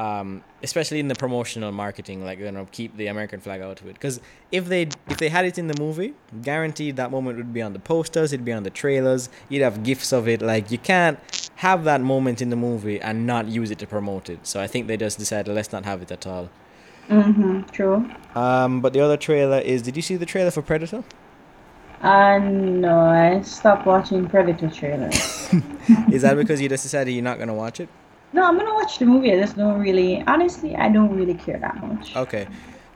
um, 0.00 0.42
especially 0.62 0.98
in 0.98 1.08
the 1.08 1.14
promotional 1.14 1.72
marketing, 1.72 2.24
like 2.24 2.38
you 2.38 2.50
know, 2.50 2.66
keep 2.72 2.96
the 2.96 3.08
American 3.08 3.38
flag 3.38 3.60
out 3.60 3.82
of 3.82 3.86
it. 3.86 3.92
Because 3.92 4.18
if 4.50 4.64
they 4.64 4.82
if 5.10 5.18
they 5.18 5.28
had 5.28 5.44
it 5.44 5.58
in 5.58 5.66
the 5.66 5.78
movie, 5.78 6.14
guaranteed 6.42 6.96
that 6.96 7.10
moment 7.10 7.36
would 7.36 7.52
be 7.52 7.60
on 7.60 7.74
the 7.74 7.78
posters, 7.78 8.32
it'd 8.32 8.44
be 8.44 8.52
on 8.52 8.62
the 8.62 8.70
trailers, 8.70 9.28
you'd 9.50 9.62
have 9.62 9.82
gifs 9.82 10.10
of 10.12 10.26
it. 10.26 10.40
Like 10.40 10.70
you 10.70 10.78
can't 10.78 11.18
have 11.56 11.84
that 11.84 12.00
moment 12.00 12.40
in 12.40 12.48
the 12.48 12.56
movie 12.56 12.98
and 12.98 13.26
not 13.26 13.48
use 13.48 13.70
it 13.70 13.78
to 13.80 13.86
promote 13.86 14.30
it. 14.30 14.46
So 14.46 14.58
I 14.58 14.66
think 14.66 14.86
they 14.86 14.96
just 14.96 15.18
decided 15.18 15.54
let's 15.54 15.70
not 15.70 15.84
have 15.84 16.00
it 16.00 16.10
at 16.10 16.26
all. 16.26 16.48
Mm-hmm. 17.10 17.62
True. 17.70 18.10
Um, 18.34 18.80
but 18.80 18.94
the 18.94 19.00
other 19.00 19.18
trailer 19.18 19.58
is. 19.58 19.82
Did 19.82 19.96
you 19.96 20.02
see 20.02 20.16
the 20.16 20.26
trailer 20.26 20.50
for 20.50 20.62
Predator? 20.62 21.04
Uh, 22.00 22.38
no, 22.38 23.00
I 23.00 23.42
stopped 23.42 23.84
watching 23.86 24.26
Predator 24.26 24.70
trailers. 24.70 25.52
Is 26.10 26.22
that 26.22 26.36
because 26.36 26.58
you 26.58 26.70
just 26.70 26.84
decided 26.84 27.12
you're 27.12 27.22
not 27.22 27.38
gonna 27.38 27.52
watch 27.52 27.80
it? 27.80 27.90
No, 28.32 28.44
I'm 28.44 28.56
gonna 28.56 28.74
watch 28.74 28.98
the 28.98 29.06
movie. 29.06 29.32
I 29.32 29.40
just 29.40 29.56
don't 29.56 29.80
really, 29.80 30.22
honestly, 30.26 30.76
I 30.76 30.88
don't 30.88 31.14
really 31.16 31.34
care 31.34 31.58
that 31.58 31.82
much. 31.86 32.14
Okay. 32.16 32.46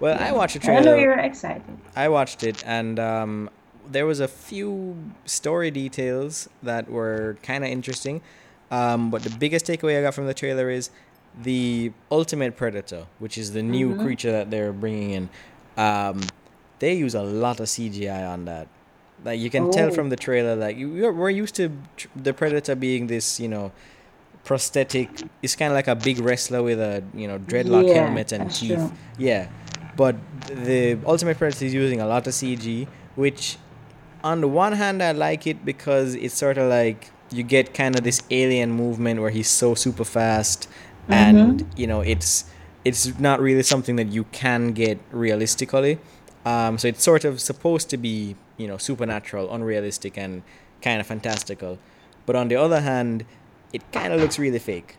Well, 0.00 0.16
I 0.20 0.32
watched 0.32 0.60
the 0.60 0.72
I 0.72 0.80
know 0.80 0.96
you're 0.96 1.18
excited. 1.18 1.62
I 1.96 2.08
watched 2.08 2.42
it, 2.44 2.62
and 2.66 2.98
um, 2.98 3.50
there 3.90 4.06
was 4.06 4.20
a 4.20 4.28
few 4.28 4.96
story 5.24 5.70
details 5.70 6.48
that 6.62 6.90
were 6.90 7.36
kind 7.42 7.64
of 7.64 7.70
interesting. 7.70 8.20
Um, 8.70 9.10
but 9.10 9.22
the 9.22 9.30
biggest 9.30 9.66
takeaway 9.66 9.98
I 9.98 10.02
got 10.02 10.14
from 10.14 10.26
the 10.26 10.34
trailer 10.34 10.68
is 10.70 10.90
the 11.42 11.92
ultimate 12.10 12.56
predator, 12.56 13.06
which 13.18 13.36
is 13.38 13.52
the 13.52 13.62
new 13.62 13.94
Mhm. 13.94 14.02
creature 14.02 14.32
that 14.32 14.50
they're 14.50 14.72
bringing 14.72 15.10
in. 15.10 15.28
Um, 15.76 16.20
they 16.78 16.94
use 16.94 17.14
a 17.14 17.22
lot 17.22 17.60
of 17.60 17.66
CGI 17.68 18.24
on 18.26 18.44
that. 18.46 18.66
Like 19.24 19.38
you 19.40 19.50
can 19.50 19.70
tell 19.70 19.88
Oh. 19.88 19.94
from 19.94 20.08
the 20.10 20.16
trailer, 20.16 20.54
like 20.56 20.76
you, 20.76 20.88
we're 20.92 21.12
we're 21.12 21.30
used 21.30 21.54
to 21.56 21.70
tr- 21.96 22.08
the 22.16 22.32
predator 22.34 22.74
being 22.74 23.06
this, 23.06 23.38
you 23.40 23.48
know, 23.48 23.72
prosthetic. 24.44 25.08
It's 25.42 25.56
kind 25.56 25.70
of 25.72 25.74
like 25.74 25.88
a 25.88 25.94
big 25.96 26.18
wrestler 26.20 26.62
with 26.62 26.78
a 26.80 27.02
you 27.14 27.26
know 27.28 27.38
dreadlock 27.38 27.88
Yeah, 27.88 27.94
helmet 28.04 28.32
and 28.32 28.50
teeth. 28.50 28.76
true. 28.78 28.92
Yeah, 29.18 29.48
but 29.96 30.16
the 30.46 30.98
Ultimate 31.06 31.38
Predator 31.38 31.64
is 31.64 31.74
using 31.74 32.00
a 32.00 32.06
lot 32.06 32.26
of 32.26 32.32
CG, 32.32 32.86
which 33.16 33.58
on 34.22 34.40
the 34.40 34.48
one 34.48 34.72
hand 34.72 35.02
I 35.02 35.12
like 35.12 35.46
it 35.46 35.64
because 35.64 36.14
it's 36.14 36.34
sort 36.34 36.58
of 36.58 36.68
like 36.70 37.10
you 37.30 37.42
get 37.42 37.74
kind 37.74 37.96
of 37.96 38.04
this 38.04 38.22
alien 38.30 38.70
movement 38.70 39.20
where 39.20 39.30
he's 39.30 39.48
so 39.50 39.74
super 39.74 40.04
fast, 40.04 40.68
and 41.08 41.66
you 41.76 41.86
know 41.86 42.00
it's 42.00 42.44
it's 42.84 43.18
not 43.18 43.40
really 43.40 43.62
something 43.62 43.96
that 43.96 44.08
you 44.08 44.24
can 44.24 44.72
get 44.72 44.98
realistically. 45.10 45.98
Um, 46.44 46.76
so 46.76 46.88
it's 46.88 47.02
sort 47.02 47.24
of 47.24 47.40
supposed 47.40 47.88
to 47.90 47.96
be 47.96 48.36
you 48.58 48.66
know 48.68 48.76
supernatural, 48.76 49.52
unrealistic, 49.52 50.18
and 50.18 50.42
kind 50.82 51.00
of 51.00 51.06
fantastical. 51.06 51.78
But 52.26 52.36
on 52.36 52.48
the 52.48 52.56
other 52.56 52.80
hand, 52.80 53.24
it 53.74 53.82
kind 53.92 54.12
of 54.12 54.20
looks 54.20 54.38
really 54.38 54.58
fake. 54.58 54.96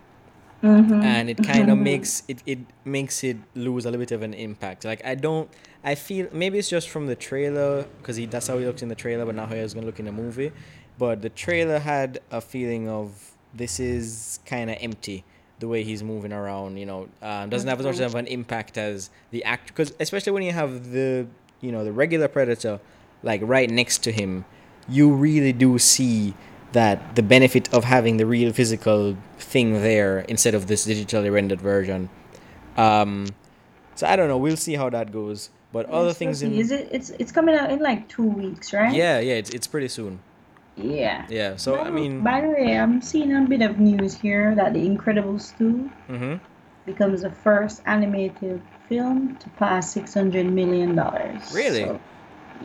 Mm-hmm. 0.64 1.04
and 1.04 1.30
it 1.30 1.44
kind 1.44 1.70
of 1.70 1.78
makes 1.78 2.24
it, 2.28 2.42
it 2.48 2.58
makes 2.86 3.24
it 3.24 3.38
lose 3.54 3.86
a 3.86 3.92
little 3.92 4.00
bit 4.00 4.12
of 4.12 4.24
an 4.24 4.34
impact. 4.34 4.84
Like 4.84 5.06
i 5.06 5.14
don't 5.14 5.48
i 5.84 5.94
feel 5.94 6.28
maybe 6.32 6.58
it's 6.58 6.70
just 6.70 6.90
from 6.90 7.06
the 7.06 7.16
trailer 7.16 7.86
because 8.00 8.18
that's 8.28 8.48
how 8.48 8.58
he 8.58 8.66
looks 8.66 8.82
in 8.82 8.90
the 8.90 8.96
trailer 8.96 9.26
but 9.26 9.36
not 9.36 9.50
how 9.50 9.56
he 9.56 9.62
was 9.62 9.76
going 9.76 9.84
to 9.84 9.88
look 9.88 10.00
in 10.00 10.06
the 10.06 10.12
movie. 10.12 10.52
But 10.98 11.22
the 11.22 11.30
trailer 11.30 11.78
had 11.78 12.20
a 12.32 12.42
feeling 12.42 12.88
of 12.90 13.34
this 13.54 13.80
is 13.80 14.40
kind 14.46 14.72
of 14.72 14.78
empty 14.80 15.24
the 15.60 15.68
way 15.68 15.84
he's 15.84 16.04
moving 16.04 16.34
around 16.34 16.78
you 16.78 16.86
know 16.86 17.10
um, 17.22 17.50
doesn't 17.50 17.68
have 17.68 17.80
as 17.80 17.86
much 17.86 18.00
of 18.00 18.16
an 18.16 18.28
impact 18.28 18.78
as 18.78 19.10
the 19.32 19.44
act 19.44 19.68
because 19.68 19.94
especially 20.00 20.32
when 20.32 20.44
you 20.44 20.52
have 20.52 20.92
the 20.92 21.28
you 21.62 21.72
know 21.72 21.84
the 21.84 21.92
regular 21.92 22.28
predator 22.28 22.80
like 23.24 23.42
right 23.44 23.70
next 23.70 24.00
to 24.04 24.12
him 24.12 24.46
you 24.90 25.14
really 25.14 25.54
do 25.54 25.78
see 25.80 26.34
that 26.76 27.16
the 27.16 27.24
benefit 27.24 27.74
of 27.74 27.84
having 27.86 28.18
the 28.18 28.26
real 28.26 28.52
physical 28.54 29.18
thing 29.40 29.82
there 29.82 30.20
instead 30.28 30.54
of 30.54 30.68
this 30.68 30.86
digitally 30.86 31.32
rendered 31.32 31.62
version. 31.62 32.10
Um, 32.78 33.28
so 33.96 34.06
I 34.08 34.16
don't 34.16 34.28
know. 34.28 34.38
We'll 34.38 34.58
see 34.58 34.76
how 34.76 34.90
that 34.92 35.12
goes. 35.12 35.50
But 35.72 35.88
other 35.88 36.08
Let's 36.08 36.20
things 36.20 36.42
in 36.42 36.54
Is 36.54 36.72
it? 36.72 36.88
It's 36.92 37.10
it's 37.20 37.32
coming 37.32 37.56
out 37.56 37.72
in 37.72 37.80
like 37.80 38.08
two 38.08 38.24
weeks, 38.24 38.72
right? 38.72 38.94
yeah, 38.94 39.20
yeah, 39.20 39.34
it's 39.42 39.50
it's 39.50 39.68
pretty 39.68 39.90
soon. 39.90 40.20
Yeah. 40.78 41.26
Yeah. 41.30 41.56
So 41.56 41.80
I 41.80 41.90
mean, 41.90 42.24
by 42.24 42.42
the 42.42 42.48
way, 42.50 42.78
I'm 42.78 43.02
seeing 43.02 43.36
a 43.36 43.42
bit 43.42 43.62
of 43.62 43.80
news 43.80 44.14
here 44.14 44.56
that 44.56 44.74
The 44.74 44.84
Incredibles 44.88 45.58
2 45.58 45.90
hmm 46.08 46.36
becomes 46.86 47.24
the 47.24 47.32
first 47.32 47.82
animated 47.88 48.62
film 48.88 49.36
to 49.38 49.50
pass 49.58 49.92
six 49.92 50.14
hundred 50.14 50.46
million 50.46 50.96
dollars. 50.96 51.42
Really? 51.54 51.88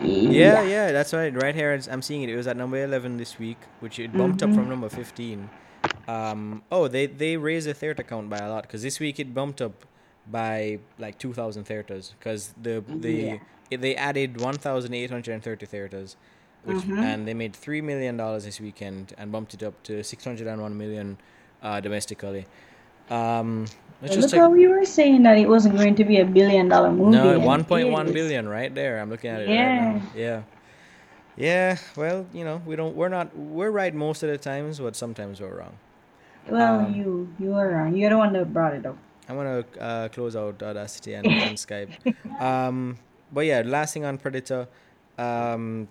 Yeah, 0.01 0.63
yeah, 0.63 0.93
that's 0.93 1.13
right. 1.13 1.35
Right 1.35 1.55
here, 1.55 1.79
I'm 1.91 2.03
seeing 2.03 2.23
it. 2.23 2.29
It 2.31 2.37
was 2.37 2.47
at 2.47 2.57
number 2.57 2.83
eleven 2.83 3.17
this 3.17 3.39
week, 3.39 3.59
which 3.81 3.99
it 3.99 4.13
bumped 4.13 4.43
up 4.43 4.51
Mhm. 4.51 4.55
from 4.55 4.69
number 4.69 4.89
fifteen. 4.89 5.51
Um, 6.09 6.63
oh, 6.71 6.89
they 6.89 7.07
they 7.07 7.37
raised 7.37 7.67
the 7.67 7.75
theater 7.75 8.03
count 8.03 8.31
by 8.31 8.39
a 8.39 8.49
lot 8.49 8.63
because 8.63 8.83
this 8.83 9.01
week 9.01 9.19
it 9.21 9.35
bumped 9.35 9.61
up 9.61 9.85
by 10.27 10.79
like 10.99 11.19
two 11.19 11.33
thousand 11.33 11.65
theaters 11.65 12.15
because 12.19 12.55
the 12.61 12.83
the 12.89 13.13
Yeah. 13.13 13.37
it, 13.71 13.81
they 13.81 13.95
added 13.97 14.41
one 14.41 14.55
thousand 14.57 14.95
eight 14.95 15.11
hundred 15.11 15.33
and 15.35 15.43
thirty 15.43 15.67
theaters, 15.67 16.17
which 16.65 16.79
Mhm. 16.79 16.99
and 16.99 17.29
they 17.29 17.35
made 17.35 17.55
three 17.55 17.81
million 17.81 18.17
dollars 18.17 18.45
this 18.45 18.61
weekend 18.61 19.15
and 19.19 19.31
bumped 19.33 19.55
it 19.55 19.63
up 19.63 19.83
to 19.85 20.03
six 20.05 20.25
hundred 20.25 20.47
and 20.47 20.61
one 20.63 20.77
million 20.77 21.19
uh, 21.63 21.81
domestically. 21.81 22.47
Um, 23.11 23.67
Look 24.03 24.13
just 24.13 24.35
you 24.35 24.71
were 24.71 24.85
saying 24.87 25.23
that 25.25 25.37
it 25.37 25.49
wasn't 25.49 25.77
going 25.77 25.95
to 25.97 26.05
be 26.05 26.21
a 26.21 26.25
billion 26.25 26.69
dollar 26.69 26.91
movie. 26.91 27.11
No, 27.11 27.35
and 27.35 27.45
one 27.45 27.61
it 27.61 27.69
point 27.69 27.91
one 27.91 28.07
is. 28.09 28.13
billion 28.13 28.49
right 28.49 28.75
there. 28.75 28.99
I'm 28.99 29.11
looking 29.11 29.31
at 29.31 29.43
it 29.43 29.47
right 29.47 29.55
Yeah. 29.55 29.93
now. 29.93 30.03
Yeah. 30.15 30.43
Yeah, 31.37 31.79
well, 31.97 32.27
you 32.35 32.45
know, 32.45 32.61
we 32.67 32.77
don't 32.77 32.95
we're 32.95 33.09
not 33.09 33.35
we're 33.37 33.71
right 33.71 33.95
most 33.95 34.23
of 34.23 34.29
the 34.29 34.37
times, 34.37 34.79
but 34.79 34.95
sometimes 34.97 35.41
we're 35.41 35.57
wrong. 35.57 35.75
Well, 36.49 36.81
Um, 36.81 36.95
you 36.95 37.29
you 37.39 37.55
are 37.55 37.69
wrong. 37.69 37.95
You're 37.97 38.11
the 38.11 38.19
one 38.19 38.33
that 38.35 38.53
brought 38.53 38.75
it 38.75 38.85
up. 38.85 38.97
I'm 39.29 39.37
gonna 39.37 39.65
uh, 39.79 40.09
close 40.09 40.35
out 40.35 40.63
Audacity 40.63 41.15
and, 41.15 41.27
and 41.27 41.57
Skype. 41.67 41.91
Um, 42.41 42.99
but 43.33 43.47
yeah, 43.47 43.63
last 43.65 43.95
thing 43.95 44.05
on 44.05 44.19
Predator, 44.19 44.67
um, 45.19 45.89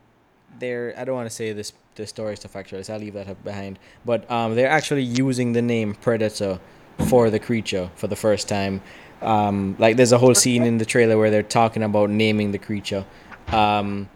they're 0.60 0.94
I 0.98 1.04
don't 1.06 1.16
want 1.16 1.30
to 1.30 1.36
say 1.36 1.54
this 1.54 1.74
the 1.96 2.06
story 2.06 2.36
stuff 2.36 2.56
actually, 2.56 2.84
so 2.84 2.94
I'll 2.94 3.00
leave 3.00 3.14
that 3.14 3.28
up 3.30 3.42
behind. 3.44 3.80
But 4.06 4.30
um, 4.30 4.56
they're 4.56 4.70
actually 4.70 5.04
using 5.04 5.54
the 5.54 5.62
name 5.62 5.96
Predator 5.96 6.60
for 7.08 7.30
the 7.30 7.40
creature 7.40 7.90
for 7.96 8.08
the 8.08 8.16
first 8.16 8.48
time. 8.48 8.82
Um, 9.22 9.76
like 9.80 9.98
there's 9.98 10.12
a 10.12 10.18
whole 10.18 10.36
scene 10.36 10.64
in 10.64 10.78
the 10.78 10.86
trailer 10.86 11.18
where 11.18 11.30
they're 11.30 11.44
talking 11.44 11.84
about 11.84 12.10
naming 12.10 12.52
the 12.52 12.58
creature. 12.58 13.06
Um, 13.48 14.10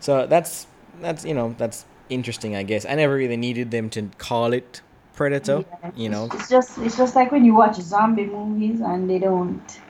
so 0.00 0.26
that's 0.26 0.66
that's 1.00 1.24
you 1.24 1.34
know 1.34 1.54
that's 1.58 1.84
interesting 2.08 2.56
I 2.56 2.62
guess. 2.62 2.84
I 2.86 2.94
never 2.94 3.14
really 3.14 3.36
needed 3.36 3.70
them 3.70 3.90
to 3.90 4.10
call 4.18 4.52
it 4.52 4.82
Predator. 5.14 5.64
Yeah. 5.82 5.90
You 5.96 6.08
know, 6.08 6.28
It's 6.32 6.48
just 6.48 6.78
it's 6.78 6.96
just 6.96 7.14
like 7.14 7.30
when 7.32 7.44
you 7.44 7.54
watch 7.54 7.76
zombie 7.76 8.26
movies 8.26 8.80
and 8.80 9.08
they 9.08 9.18
don't 9.18 9.80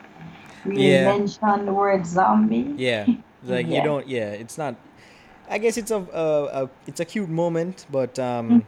really 0.65 0.91
Yeah. 0.91 1.17
mention 1.17 1.65
the 1.65 1.73
word 1.73 2.05
zombie. 2.05 2.73
Yeah, 2.77 3.05
like 3.43 3.67
you 3.67 3.81
don't. 3.81 4.07
Yeah, 4.07 4.29
it's 4.31 4.57
not. 4.57 4.75
I 5.49 5.57
guess 5.57 5.77
it's 5.77 5.89
a, 5.89 5.97
a, 6.13 6.63
a 6.65 6.69
it's 6.85 6.99
a 6.99 7.05
cute 7.05 7.29
moment, 7.29 7.87
but 7.89 8.19
um, 8.19 8.65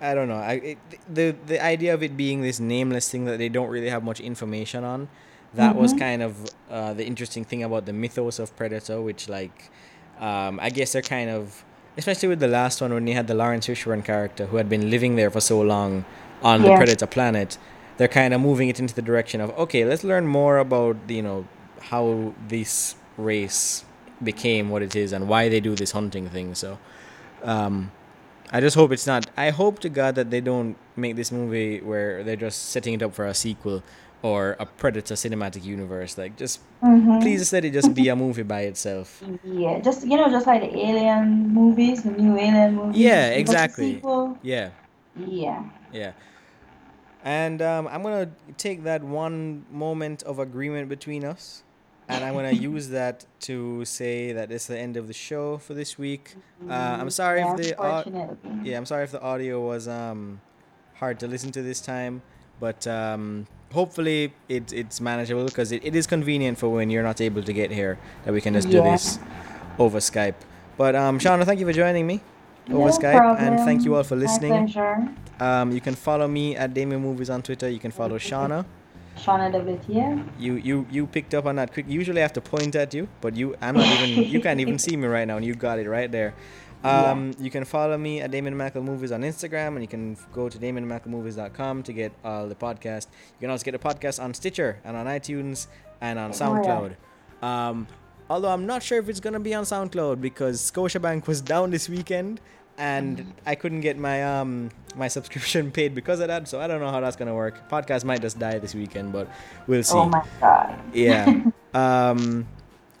I 0.00 0.14
don't 0.14 0.28
know. 0.28 0.36
I 0.36 0.52
it, 0.52 0.78
the 1.12 1.34
the 1.46 1.62
idea 1.64 1.92
of 1.94 2.02
it 2.02 2.16
being 2.16 2.40
this 2.42 2.60
nameless 2.60 3.10
thing 3.10 3.24
that 3.24 3.38
they 3.38 3.48
don't 3.48 3.68
really 3.68 3.88
have 3.90 4.04
much 4.04 4.20
information 4.20 4.84
on, 4.84 5.08
that 5.54 5.74
was 5.76 5.92
Mhm. 5.92 5.98
kind 5.98 6.22
of 6.22 6.32
uh, 6.70 6.94
the 6.94 7.04
interesting 7.04 7.44
thing 7.44 7.62
about 7.64 7.84
the 7.86 7.92
mythos 7.92 8.38
of 8.38 8.54
Predator, 8.56 9.00
which 9.00 9.28
like, 9.28 9.70
um, 10.20 10.60
I 10.62 10.70
guess 10.70 10.92
they're 10.92 11.02
kind 11.02 11.30
of, 11.30 11.64
especially 11.96 12.28
with 12.28 12.38
the 12.38 12.48
last 12.48 12.80
one 12.80 12.92
when 12.94 13.04
they 13.06 13.12
had 13.12 13.26
the 13.26 13.34
Laurence 13.34 13.66
Fishburne 13.66 14.04
character 14.04 14.46
who 14.46 14.56
had 14.56 14.68
been 14.68 14.88
living 14.90 15.16
there 15.16 15.30
for 15.30 15.40
so 15.40 15.60
long 15.60 16.04
on 16.42 16.62
the 16.62 16.70
Predator 16.76 17.06
planet. 17.06 17.58
They're 17.96 18.06
kind 18.22 18.32
of 18.32 18.40
moving 18.40 18.68
it 18.68 18.78
into 18.78 18.94
the 18.94 19.02
direction 19.02 19.40
of 19.40 19.50
okay, 19.58 19.84
let's 19.84 20.04
learn 20.04 20.26
more 20.28 20.58
about 20.58 20.96
you 21.08 21.22
know 21.22 21.46
how 21.90 22.34
this 22.48 22.94
race 23.16 23.84
became 24.22 24.68
what 24.70 24.82
it 24.82 24.94
is 24.94 25.12
and 25.12 25.26
why 25.28 25.48
they 25.48 25.58
do 25.60 25.74
this 25.74 25.90
hunting 25.90 26.28
thing. 26.28 26.54
So, 26.54 26.78
um, 27.42 27.90
I 28.50 28.60
just 28.60 28.76
hope 28.76 28.92
it's 28.92 29.06
not. 29.06 29.26
I 29.36 29.50
hope 29.50 29.78
to 29.80 29.88
God 29.88 30.14
that 30.14 30.30
they 30.30 30.40
don't 30.40 30.76
make 30.96 31.16
this 31.16 31.30
movie 31.30 31.80
where 31.80 32.22
they're 32.24 32.36
just 32.36 32.70
setting 32.70 32.94
it 32.94 33.02
up 33.02 33.14
for 33.14 33.26
a 33.26 33.34
sequel 33.34 33.82
or 34.22 34.56
a 34.58 34.66
Predator 34.66 35.14
cinematic 35.14 35.64
universe. 35.64 36.16
Like, 36.18 36.36
just 36.36 36.60
Mhm. 36.82 37.20
please 37.20 37.52
let 37.52 37.64
it 37.64 37.72
just 37.72 37.94
be 37.94 38.08
a 38.08 38.16
movie 38.16 38.42
by 38.42 38.62
itself. 38.62 39.22
Yeah, 39.44 39.80
just 39.80 40.06
you 40.06 40.16
know, 40.16 40.28
just 40.30 40.46
like 40.46 40.62
the 40.62 40.74
Alien 40.76 41.48
movies, 41.52 42.02
the 42.02 42.10
new 42.10 42.36
Alien 42.38 42.74
movies. 42.74 42.96
Yeah, 42.98 43.28
exactly. 43.30 44.02
Yeah, 44.42 44.70
Yeah. 45.14 45.62
yeah. 45.92 46.12
And 47.24 47.60
um, 47.60 47.86
I'm 47.88 48.02
gonna 48.02 48.30
take 48.56 48.84
that 48.84 49.02
one 49.04 49.64
moment 49.70 50.22
of 50.22 50.38
agreement 50.38 50.88
between 50.88 51.24
us, 51.24 51.62
and 52.08 52.24
I'm 52.24 52.34
gonna 52.34 52.50
use 52.52 52.88
that 52.90 53.24
to 53.40 53.84
say 53.84 54.32
that 54.32 54.50
it's 54.50 54.66
the 54.66 54.78
end 54.78 54.96
of 54.96 55.06
the 55.06 55.12
show 55.14 55.58
for 55.58 55.74
this 55.74 55.98
week. 55.98 56.34
Uh, 56.68 56.72
I'm 57.00 57.10
sorry 57.10 57.40
Yeah, 57.40 57.54
if 57.54 57.56
the 57.76 57.82
au- 57.82 58.04
yeah, 58.64 58.76
I'm 58.78 58.86
sorry 58.86 59.04
if 59.04 59.12
the 59.12 59.20
audio 59.22 59.60
was 59.66 59.86
um 59.88 60.40
hard 60.94 61.20
to 61.20 61.26
listen 61.28 61.50
to 61.52 61.62
this 61.62 61.80
time, 61.80 62.22
but 62.60 62.86
um 62.86 63.46
hopefully 63.72 64.32
it, 64.48 64.72
it's 64.72 65.00
manageable 65.00 65.44
because 65.44 65.72
it, 65.72 65.84
it 65.84 65.94
is 65.94 66.06
convenient 66.06 66.56
for 66.58 66.68
when 66.70 66.88
you're 66.90 67.02
not 67.02 67.20
able 67.20 67.42
to 67.42 67.52
get 67.52 67.70
here 67.70 67.98
that 68.24 68.32
we 68.32 68.40
can 68.40 68.54
just 68.54 68.70
do 68.70 68.80
this 68.82 69.18
over 69.78 69.98
Skype. 69.98 70.34
But 70.78 70.94
um, 70.96 71.18
Shauna, 71.18 71.44
thank 71.44 71.60
you 71.60 71.66
for 71.66 71.72
joining 71.72 72.06
me 72.06 72.20
over 72.70 72.88
No 72.88 72.96
Skype, 72.98 73.38
and 73.38 73.58
thank 73.60 73.84
you 73.84 73.94
all 73.96 74.04
for 74.04 74.14
My 74.16 74.22
listening. 74.22 74.52
pleasure. 74.68 75.08
Um, 75.40 75.70
you 75.72 75.80
can 75.80 75.94
follow 75.94 76.26
me 76.26 76.56
at 76.56 76.72
Damien 76.74 77.00
Movies 77.02 77.30
on 77.30 77.42
Twitter. 77.42 77.68
You 77.68 77.78
can 77.78 77.90
follow 77.90 78.18
Shauna. 78.18 78.64
Shauna 79.18 79.52
WTF. 79.52 80.28
You 80.38 80.54
you 80.54 80.86
you 80.90 81.06
picked 81.06 81.34
up 81.34 81.46
on 81.46 81.56
that 81.56 81.72
quick. 81.72 81.86
Usually 81.88 82.20
I 82.20 82.22
have 82.22 82.32
to 82.34 82.40
point 82.40 82.74
at 82.76 82.94
you, 82.94 83.08
but 83.20 83.36
you 83.36 83.56
I'm 83.60 83.76
not 83.76 83.86
even 84.00 84.24
you 84.30 84.40
can't 84.40 84.60
even 84.60 84.78
see 84.78 84.96
me 84.96 85.06
right 85.08 85.26
now, 85.26 85.36
and 85.36 85.44
you 85.44 85.54
got 85.54 85.78
it 85.78 85.88
right 85.88 86.10
there. 86.10 86.34
Um, 86.84 87.32
You 87.40 87.50
can 87.50 87.64
follow 87.64 87.98
me 87.98 88.20
at 88.20 88.30
Damien 88.30 88.56
Mackle 88.56 88.82
Movies 88.84 89.10
on 89.10 89.22
Instagram, 89.22 89.70
and 89.74 89.80
you 89.82 89.88
can 89.88 90.16
go 90.32 90.48
to 90.48 90.56
DamienMackleMovies.com 90.58 91.82
to 91.82 91.92
get 91.92 92.12
all 92.24 92.46
the 92.46 92.54
podcast. 92.54 93.06
You 93.34 93.40
can 93.40 93.50
also 93.50 93.64
get 93.64 93.72
the 93.72 93.78
podcast 93.80 94.22
on 94.22 94.32
Stitcher 94.32 94.78
and 94.84 94.96
on 94.96 95.06
iTunes 95.06 95.66
and 96.00 96.18
on 96.20 96.30
Oh, 96.30 96.34
yeah. 96.34 96.40
SoundCloud. 96.40 97.44
Um, 97.44 97.86
although 98.30 98.50
I'm 98.50 98.66
not 98.66 98.82
sure 98.84 98.98
if 98.98 99.08
it's 99.08 99.18
gonna 99.20 99.40
be 99.40 99.54
on 99.54 99.64
SoundCloud 99.64 100.20
because 100.20 100.60
Scotiabank 100.70 101.26
was 101.26 101.40
down 101.40 101.70
this 101.72 101.88
weekend, 101.88 102.40
and 102.78 103.34
I 103.44 103.54
couldn't 103.54 103.80
get 103.80 103.98
my 103.98 104.22
um 104.24 104.70
my 104.96 105.08
subscription 105.08 105.70
paid 105.78 105.94
because 105.94 106.20
of 106.20 106.28
that. 106.28 106.48
So 106.48 106.60
I 106.60 106.66
don't 106.66 106.80
know 106.80 106.90
how 106.90 107.00
that's 107.00 107.16
gonna 107.16 107.34
work. 107.34 107.68
Podcast 107.68 108.04
might 108.04 108.22
just 108.22 108.38
die 108.38 108.58
this 108.58 108.74
weekend, 108.74 109.12
but 109.12 109.28
we'll 109.66 109.82
see. 109.82 109.96
Oh 109.98 110.08
my 110.08 110.24
god. 110.40 110.78
Yeah. 110.94 111.42
um, 111.74 112.46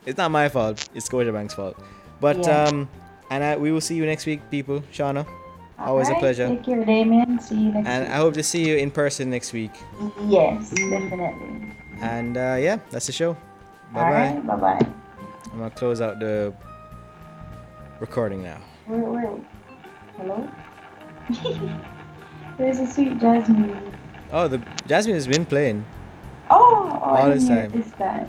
it's 0.04 0.18
not 0.18 0.30
my 0.30 0.48
fault. 0.48 0.88
It's 0.94 1.08
Scotiabank's 1.08 1.54
fault. 1.54 1.76
But 2.20 2.38
Yeah. 2.38 2.64
um, 2.64 2.88
and 3.30 3.44
I, 3.44 3.56
we 3.56 3.72
will 3.72 3.80
see 3.80 3.94
you 3.94 4.04
next 4.06 4.26
week, 4.26 4.40
people. 4.50 4.80
Shauna, 4.92 5.26
Always 5.78 6.08
a 6.08 6.14
pleasure. 6.14 6.48
Take 6.48 6.64
care, 6.64 6.84
Damien. 6.84 7.38
See 7.38 7.54
you 7.54 7.70
next 7.72 7.86
and 7.88 8.04
week. 8.04 8.12
I 8.12 8.16
hope 8.16 8.34
to 8.34 8.42
see 8.42 8.66
you 8.66 8.76
in 8.76 8.90
person 8.90 9.30
next 9.30 9.52
week. 9.52 9.70
Yes, 10.26 10.70
definitely. 10.70 11.72
And 12.00 12.36
uh, 12.36 12.56
yeah, 12.58 12.78
that's 12.90 13.06
the 13.06 13.12
show. 13.12 13.34
Bye 13.92 14.00
bye. 14.00 14.02
Alright, 14.02 14.46
bye 14.46 14.56
bye. 14.56 14.86
I'm 15.52 15.58
gonna 15.58 15.70
close 15.70 16.00
out 16.00 16.18
the 16.18 16.52
recording 18.00 18.42
now. 18.42 18.58
Where? 18.86 19.38
Hello? 20.18 20.48
There's 22.58 22.80
a 22.80 22.86
sweet 22.86 23.18
jazz 23.20 23.48
music. 23.48 23.76
Oh, 24.32 24.48
the 24.48 24.60
Jasmine 24.86 25.14
has 25.14 25.28
been 25.28 25.46
playing. 25.46 25.84
Oh, 26.50 26.90
oh 27.02 27.04
All 27.04 27.30
this 27.30 27.46
time. 27.46 27.70
this 27.70 27.90
time. 27.98 28.28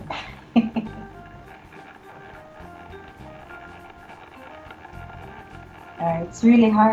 Alright, 5.99 6.27
it's 6.27 6.43
really 6.43 6.69
hard. 6.69 6.87